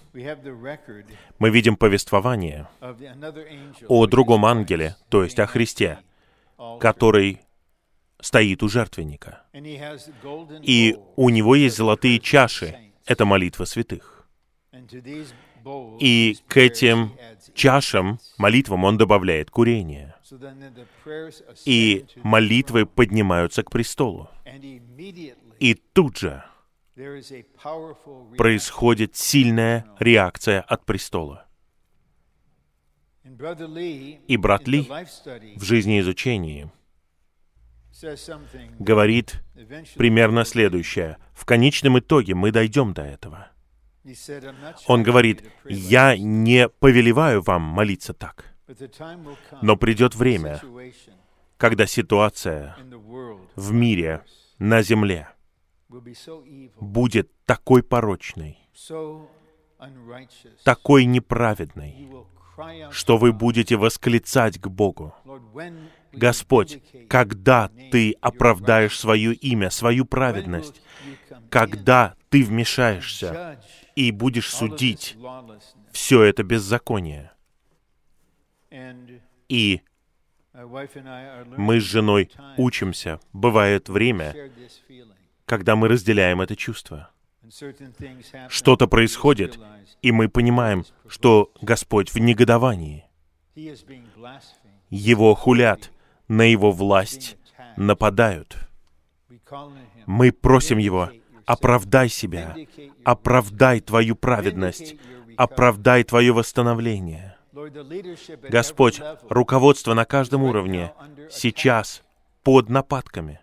[1.38, 2.68] мы видим повествование
[3.88, 6.00] о другом ангеле, то есть о Христе,
[6.80, 7.42] который
[8.22, 9.44] стоит у жертвенника.
[10.62, 12.78] И у него есть золотые чаши.
[13.06, 14.28] Это молитва святых.
[16.00, 17.12] И к этим
[17.54, 20.16] чашам, молитвам он добавляет курение.
[21.66, 24.30] И молитвы поднимаются к престолу.
[25.60, 26.44] И тут же
[28.38, 31.46] происходит сильная реакция от престола.
[33.24, 34.88] И брат Ли
[35.56, 36.72] в жизни изучении
[38.80, 39.44] говорит
[39.96, 41.18] примерно следующее.
[41.34, 43.50] В конечном итоге мы дойдем до этого.
[44.88, 48.46] Он говорит, я не повелеваю вам молиться так,
[49.62, 50.62] но придет время,
[51.58, 52.78] когда ситуация
[53.56, 54.24] в мире,
[54.58, 55.30] на земле,
[56.80, 58.58] будет такой порочной,
[60.64, 62.10] такой неправедной,
[62.92, 65.14] что вы будете восклицать к Богу.
[66.12, 70.82] Господь, когда Ты оправдаешь свое имя, свою праведность,
[71.50, 73.60] когда Ты вмешаешься
[73.96, 75.18] и будешь судить
[75.92, 77.32] все это беззаконие.
[79.48, 79.82] И
[80.54, 83.20] мы с женой учимся.
[83.34, 84.52] Бывает время,
[85.46, 87.10] когда мы разделяем это чувство.
[88.50, 89.60] Что-то происходит,
[90.02, 93.06] и мы понимаем, что Господь в негодовании.
[94.90, 95.92] Его хулят,
[96.28, 97.38] на Его власть
[97.76, 98.58] нападают.
[100.06, 101.10] Мы просим Его,
[101.46, 102.56] оправдай себя,
[103.04, 104.96] оправдай Твою праведность,
[105.36, 107.36] оправдай Твое восстановление.
[108.50, 110.94] Господь, руководство на каждом уровне
[111.32, 112.04] сейчас
[112.44, 113.40] под нападками.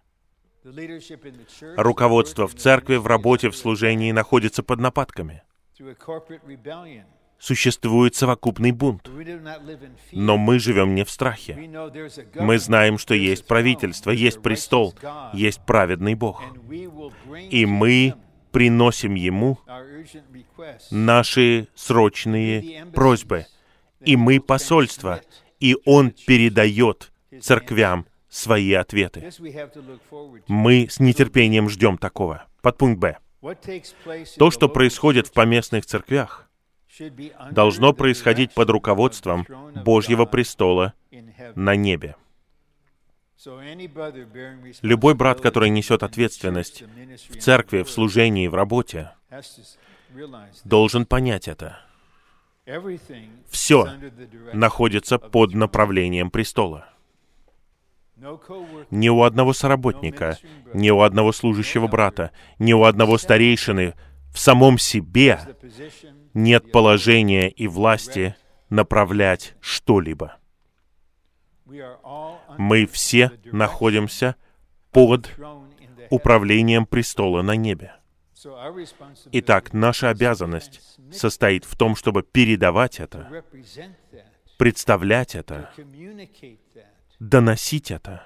[1.76, 5.42] Руководство в церкви, в работе, в служении находится под нападками.
[7.38, 9.08] Существует совокупный бунт.
[10.12, 11.54] Но мы живем не в страхе.
[12.34, 14.94] Мы знаем, что есть правительство, есть престол,
[15.34, 16.42] есть праведный Бог.
[17.50, 18.14] И мы
[18.52, 19.58] приносим Ему
[20.90, 23.46] наши срочные просьбы.
[24.00, 25.20] И мы посольство.
[25.60, 28.06] И Он передает церквям
[28.36, 29.32] свои ответы.
[30.46, 32.44] Мы с нетерпением ждем такого.
[32.60, 33.18] Подпункт Б.
[34.38, 36.48] То, что происходит в поместных церквях,
[37.50, 39.46] должно происходить под руководством
[39.84, 40.94] Божьего престола
[41.54, 42.16] на небе.
[44.82, 46.82] Любой брат, который несет ответственность
[47.28, 49.12] в церкви, в служении, в работе,
[50.64, 51.78] должен понять это.
[53.48, 53.88] Все
[54.52, 56.88] находится под направлением престола.
[58.90, 60.38] Ни у одного соработника,
[60.72, 63.94] ни у одного служащего брата, ни у одного старейшины
[64.32, 65.40] в самом себе
[66.32, 68.34] нет положения и власти
[68.70, 70.36] направлять что-либо.
[72.58, 74.36] Мы все находимся
[74.92, 75.30] под
[76.10, 77.94] управлением престола на небе.
[79.32, 80.80] Итак, наша обязанность
[81.12, 83.44] состоит в том, чтобы передавать это,
[84.58, 85.70] представлять это,
[87.18, 88.24] доносить это,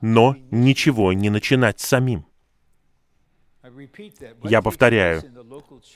[0.00, 2.26] но ничего не начинать самим.
[4.42, 5.22] Я повторяю,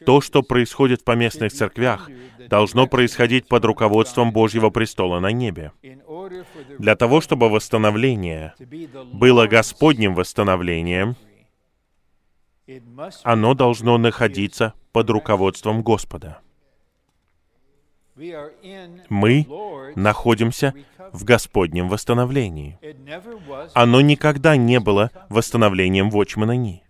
[0.04, 2.08] то, что происходит в поместных церквях,
[2.48, 5.72] должно происходить под руководством Божьего престола на небе.
[6.78, 8.54] Для того, чтобы восстановление
[9.12, 11.16] было Господним восстановлением,
[13.24, 16.40] оно должно находиться под руководством Господа.
[19.08, 19.46] Мы
[19.94, 20.74] находимся
[21.12, 22.78] в Господнем восстановлении.
[23.74, 26.82] Оно никогда не было восстановлением Вочмана Ни.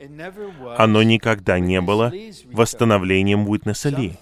[0.77, 2.13] Оно никогда не было
[2.47, 4.15] восстановлением Уитнеса Ли.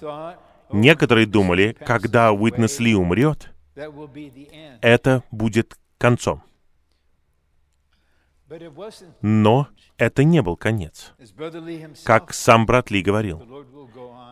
[0.73, 3.51] Некоторые думали, когда Уитнес Ли умрет,
[4.81, 6.43] это будет концом.
[9.21, 11.13] Но это не был конец.
[12.05, 13.43] Как сам брат Ли говорил,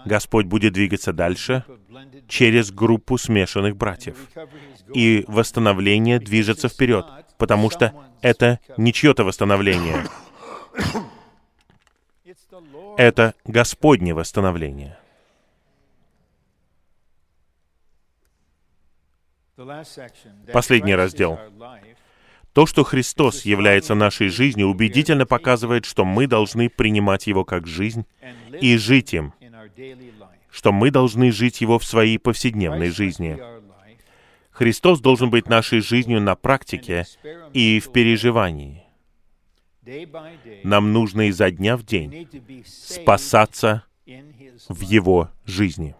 [0.04, 1.64] Господь будет двигаться дальше
[2.28, 4.16] через группу смешанных братьев.
[4.94, 7.06] И восстановление движется вперед,
[7.38, 10.04] потому что это не чье-то восстановление.
[12.96, 14.98] Это Господне восстановление.
[20.52, 21.38] Последний раздел.
[22.52, 28.04] То, что Христос является нашей жизнью, убедительно показывает, что мы должны принимать Его как жизнь
[28.60, 29.32] и жить им,
[30.50, 33.38] что мы должны жить Его в своей повседневной жизни.
[34.50, 37.06] Христос должен быть нашей жизнью на практике
[37.52, 38.84] и в переживании.
[40.62, 42.28] Нам нужно изо дня в день
[42.66, 43.84] спасаться
[44.68, 45.94] в Его жизни.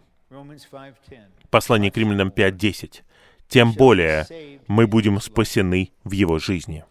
[1.51, 3.03] Послание к римлянам 5.10
[3.53, 4.27] тем более
[4.67, 6.85] мы будем спасены в его жизни.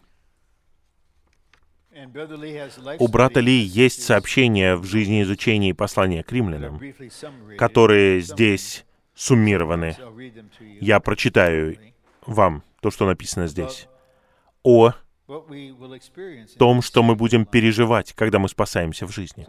[2.98, 6.80] У брата Ли есть сообщения в жизни изучения послания к римлянам,
[7.58, 8.84] которые здесь
[9.14, 9.96] суммированы.
[10.80, 11.76] Я прочитаю
[12.26, 13.88] вам то, что написано здесь.
[14.62, 14.92] О
[16.58, 19.46] том, что мы будем переживать, когда мы спасаемся в жизни.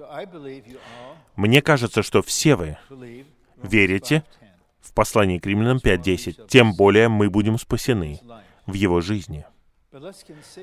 [1.35, 2.77] Мне кажется, что все вы
[3.61, 4.23] верите
[4.81, 8.19] в послании к римлянам 5.10, тем более мы будем спасены
[8.65, 9.45] в его жизни.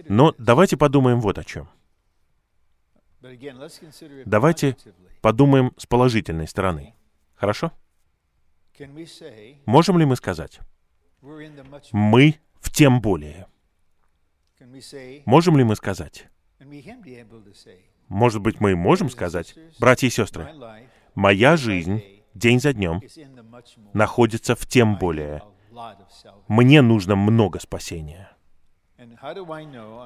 [0.09, 1.69] Но давайте подумаем вот о чем.
[4.25, 4.77] Давайте
[5.21, 6.95] подумаем с положительной стороны.
[7.35, 7.73] Хорошо?
[9.67, 10.61] Можем ли мы сказать,
[11.93, 13.47] мы в тем более?
[15.27, 16.29] Можем ли мы сказать?
[18.09, 20.49] Может быть, мы можем сказать, братья и сестры,
[21.15, 22.03] моя жизнь
[22.35, 23.03] день за днем
[23.93, 25.43] находится в тем более.
[26.49, 28.33] Мне нужно много спасения.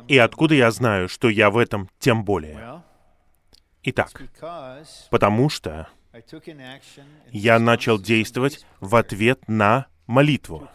[0.08, 2.82] И откуда я знаю, что я в этом тем более?
[3.86, 4.22] Итак,
[5.10, 5.88] потому что
[7.30, 10.68] я начал действовать в ответ на молитву,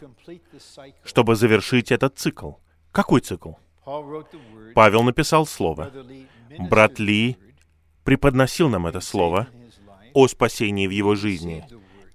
[1.03, 2.53] чтобы завершить этот цикл.
[2.91, 3.53] Какой цикл?
[4.75, 5.91] Павел написал слово.
[6.59, 7.37] Брат Ли
[8.03, 9.47] преподносил нам это слово
[10.13, 11.65] о спасении в его жизни.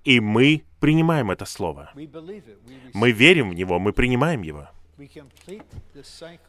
[0.05, 1.91] И мы принимаем это слово.
[1.95, 4.69] Мы верим в него, мы принимаем его.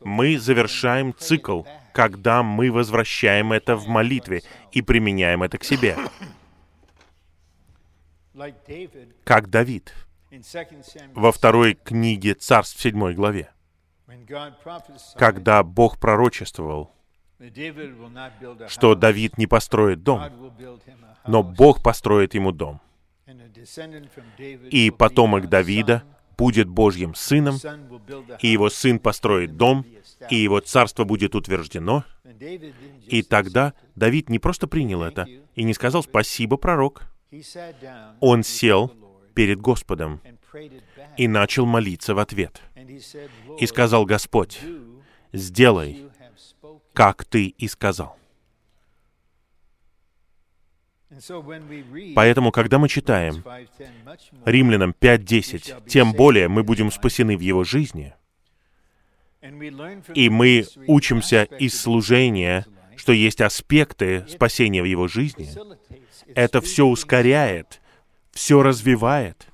[0.01, 1.63] Мы завершаем цикл,
[1.93, 5.97] когда мы возвращаем это в молитве и применяем это к себе.
[9.23, 9.93] Как Давид
[11.13, 13.49] во второй книге Царств в седьмой главе,
[15.15, 16.91] когда Бог пророчествовал,
[18.67, 20.21] что Давид не построит дом,
[21.25, 22.81] но Бог построит ему дом.
[24.69, 26.03] И потомок Давида
[26.37, 27.57] будет Божьим сыном,
[28.39, 29.85] и его сын построит дом,
[30.29, 32.03] и его царство будет утверждено.
[33.07, 37.03] И тогда Давид не просто принял это и не сказал «спасибо, пророк».
[38.19, 38.91] Он сел
[39.33, 40.21] перед Господом
[41.17, 42.61] и начал молиться в ответ.
[43.59, 44.59] И сказал «Господь,
[45.33, 46.05] сделай,
[46.93, 48.17] как ты и сказал.
[52.15, 53.43] Поэтому, когда мы читаем
[54.45, 58.13] Римлянам 5.10, тем более мы будем спасены в его жизни,
[60.13, 62.65] и мы учимся из служения,
[62.95, 65.49] что есть аспекты спасения в его жизни,
[66.33, 67.81] это все ускоряет,
[68.31, 69.47] все развивает,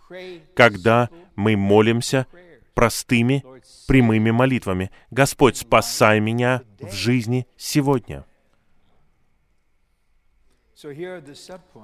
[0.56, 2.26] когда мы молимся
[2.74, 3.44] простыми,
[3.88, 4.92] прямыми молитвами.
[5.12, 8.26] Господь, спасай меня в жизни сегодня.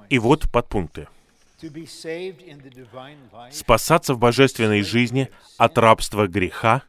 [0.08, 1.08] И вот подпункты.
[3.50, 6.82] Спасаться в божественной жизни от рабства греха,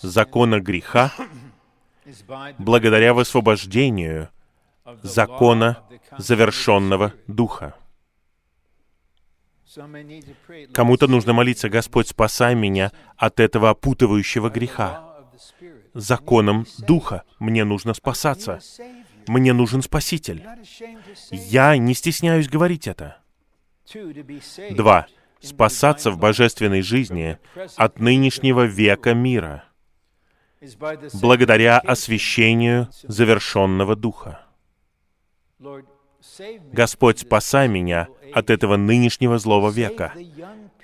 [0.00, 1.12] закона греха,
[2.58, 4.28] благодаря высвобождению
[5.02, 5.82] закона
[6.18, 7.74] завершенного Духа.
[10.72, 15.04] Кому-то нужно молиться, Господь, спасай меня от этого опутывающего греха.
[15.94, 18.60] Законом Духа мне нужно спасаться.
[19.28, 20.44] Мне нужен Спаситель.
[21.30, 23.18] Я не стесняюсь говорить это.
[24.70, 25.06] Два.
[25.40, 27.38] Спасаться в божественной жизни
[27.76, 29.64] от нынешнего века мира
[31.20, 34.44] благодаря освящению завершенного Духа.
[36.72, 40.14] Господь, спасай меня от этого нынешнего злого века.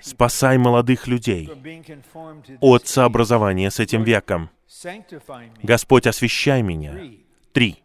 [0.01, 1.49] Спасай молодых людей
[2.61, 4.49] от сообразования с этим веком.
[5.61, 6.97] Господь, освящай меня.
[7.53, 7.84] Три.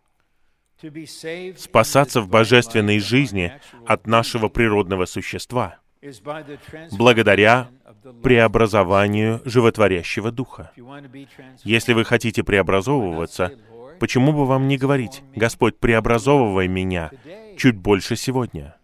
[1.57, 3.53] Спасаться в божественной жизни
[3.87, 5.79] от нашего природного существа
[6.93, 7.69] благодаря
[8.23, 10.73] преобразованию животворящего духа.
[11.63, 13.53] Если вы хотите преобразовываться,
[13.99, 17.11] почему бы вам не говорить, «Господь, преобразовывай меня
[17.57, 18.77] чуть больше сегодня»?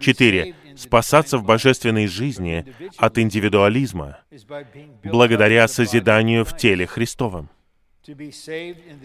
[0.00, 0.54] Четыре.
[0.74, 2.64] Спасаться в божественной жизни
[2.96, 4.20] от индивидуализма
[5.02, 7.50] благодаря созиданию в теле Христовом.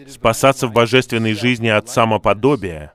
[0.08, 2.94] Спасаться в божественной жизни от самоподобия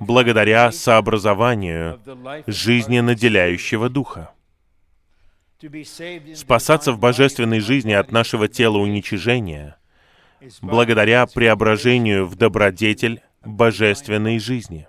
[0.00, 2.00] благодаря сообразованию
[2.46, 4.32] жизни наделяющего Духа.
[6.34, 9.76] Спасаться в божественной жизни от нашего тела уничижения
[10.60, 14.88] благодаря преображению в добродетель божественной жизни.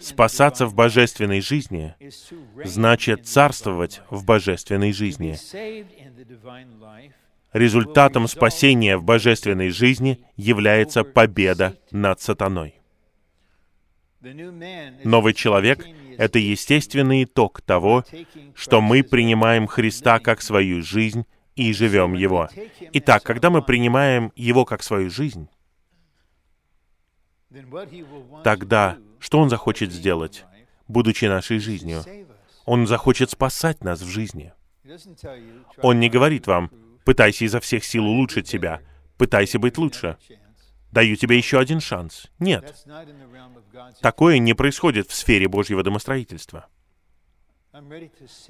[0.00, 1.94] Спасаться в божественной жизни
[2.64, 5.36] значит царствовать в божественной жизни.
[7.52, 12.80] Результатом спасения в божественной жизни является победа над сатаной.
[14.22, 15.84] Новый человек—
[16.18, 18.04] это естественный итог того,
[18.54, 22.48] что мы принимаем Христа как свою жизнь и живем Его.
[22.92, 25.48] Итак, когда мы принимаем Его как свою жизнь,
[28.44, 30.46] тогда что Он захочет сделать,
[30.88, 32.02] будучи нашей жизнью?
[32.64, 34.52] Он захочет спасать нас в жизни.
[35.82, 36.70] Он не говорит вам,
[37.04, 38.80] Пытайся изо всех сил улучшить себя.
[39.18, 40.16] Пытайся быть лучше.
[40.90, 42.30] Даю тебе еще один шанс.
[42.38, 42.84] Нет.
[44.00, 46.66] Такое не происходит в сфере Божьего домостроительства.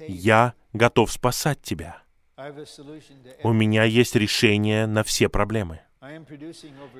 [0.07, 2.01] Я готов спасать тебя.
[3.43, 5.79] У меня есть решение на все проблемы.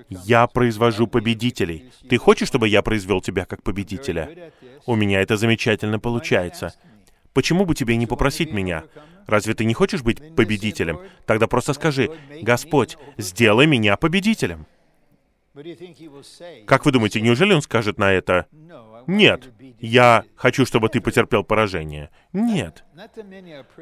[0.10, 1.92] Я произвожу победителей.
[2.08, 4.54] Ты хочешь, чтобы я произвел тебя как победителя?
[4.86, 6.74] У меня это замечательно получается.
[7.34, 8.84] Почему бы тебе не попросить меня?
[9.28, 11.00] Разве ты не хочешь быть победителем?
[11.26, 12.12] Тогда просто скажи,
[12.42, 14.68] Господь, сделай меня победителем.
[16.66, 18.48] Как вы думаете, неужели он скажет на это?
[19.06, 22.10] Нет, я хочу, чтобы ты потерпел поражение.
[22.32, 22.84] Нет.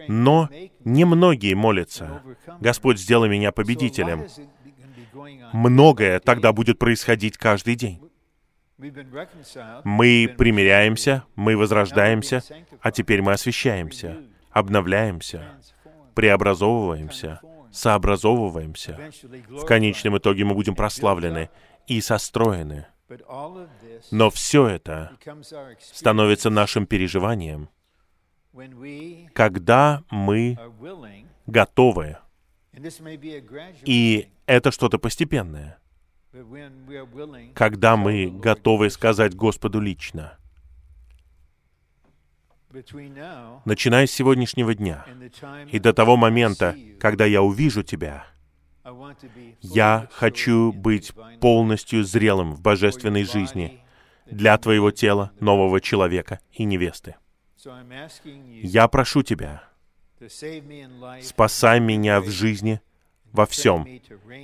[0.07, 0.49] Но
[0.83, 2.23] немногие молятся.
[2.59, 4.25] Господь, сделай меня победителем.
[5.53, 8.01] Многое тогда будет происходить каждый день.
[9.83, 12.43] Мы примиряемся, мы возрождаемся,
[12.81, 14.17] а теперь мы освещаемся,
[14.49, 15.43] обновляемся,
[16.15, 17.41] преобразовываемся,
[17.71, 19.11] сообразовываемся.
[19.49, 21.49] В конечном итоге мы будем прославлены
[21.87, 22.87] и состроены.
[24.09, 25.17] Но все это
[25.79, 27.69] становится нашим переживанием,
[29.33, 30.57] когда мы
[31.45, 32.17] готовы.
[33.85, 35.80] И это что-то постепенное
[37.53, 40.37] когда мы готовы сказать Господу лично,
[43.65, 45.05] начиная с сегодняшнего дня
[45.71, 48.25] и до того момента, когда я увижу Тебя,
[49.61, 53.81] я хочу быть полностью зрелым в божественной жизни
[54.25, 57.15] для Твоего тела, нового человека и невесты.
[58.63, 59.63] Я прошу Тебя,
[61.21, 62.81] спасай меня в жизни
[63.31, 63.87] во всем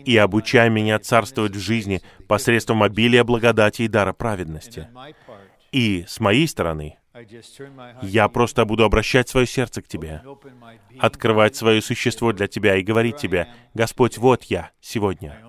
[0.06, 4.88] и обучай меня царствовать в жизни посредством обилия благодати и дара праведности.
[5.72, 6.98] И с моей стороны
[8.04, 10.22] Я просто буду обращать свое сердце к Тебе,
[11.00, 15.40] открывать свое существо для Тебя и говорить Тебе, «Господь, вот я сегодня.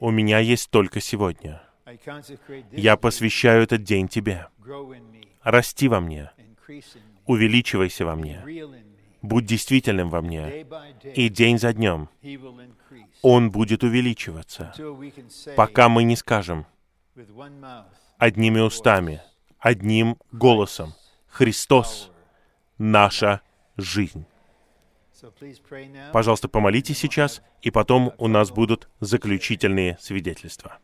[0.00, 1.62] У меня есть только сегодня.
[2.72, 4.48] Я посвящаю этот день Тебе.
[5.42, 6.30] Расти во мне,
[7.26, 8.42] увеличивайся во мне,
[9.24, 10.66] будь действительным во мне,
[11.14, 12.08] и день за днем
[13.22, 14.74] Он будет увеличиваться,
[15.56, 16.66] пока мы не скажем
[18.18, 19.22] одними устами,
[19.58, 20.94] одним голосом,
[21.26, 22.10] «Христос—
[22.78, 23.40] наша
[23.76, 24.26] жизнь».
[26.12, 30.78] Пожалуйста, помолитесь сейчас, и потом у нас будут заключительные свидетельства.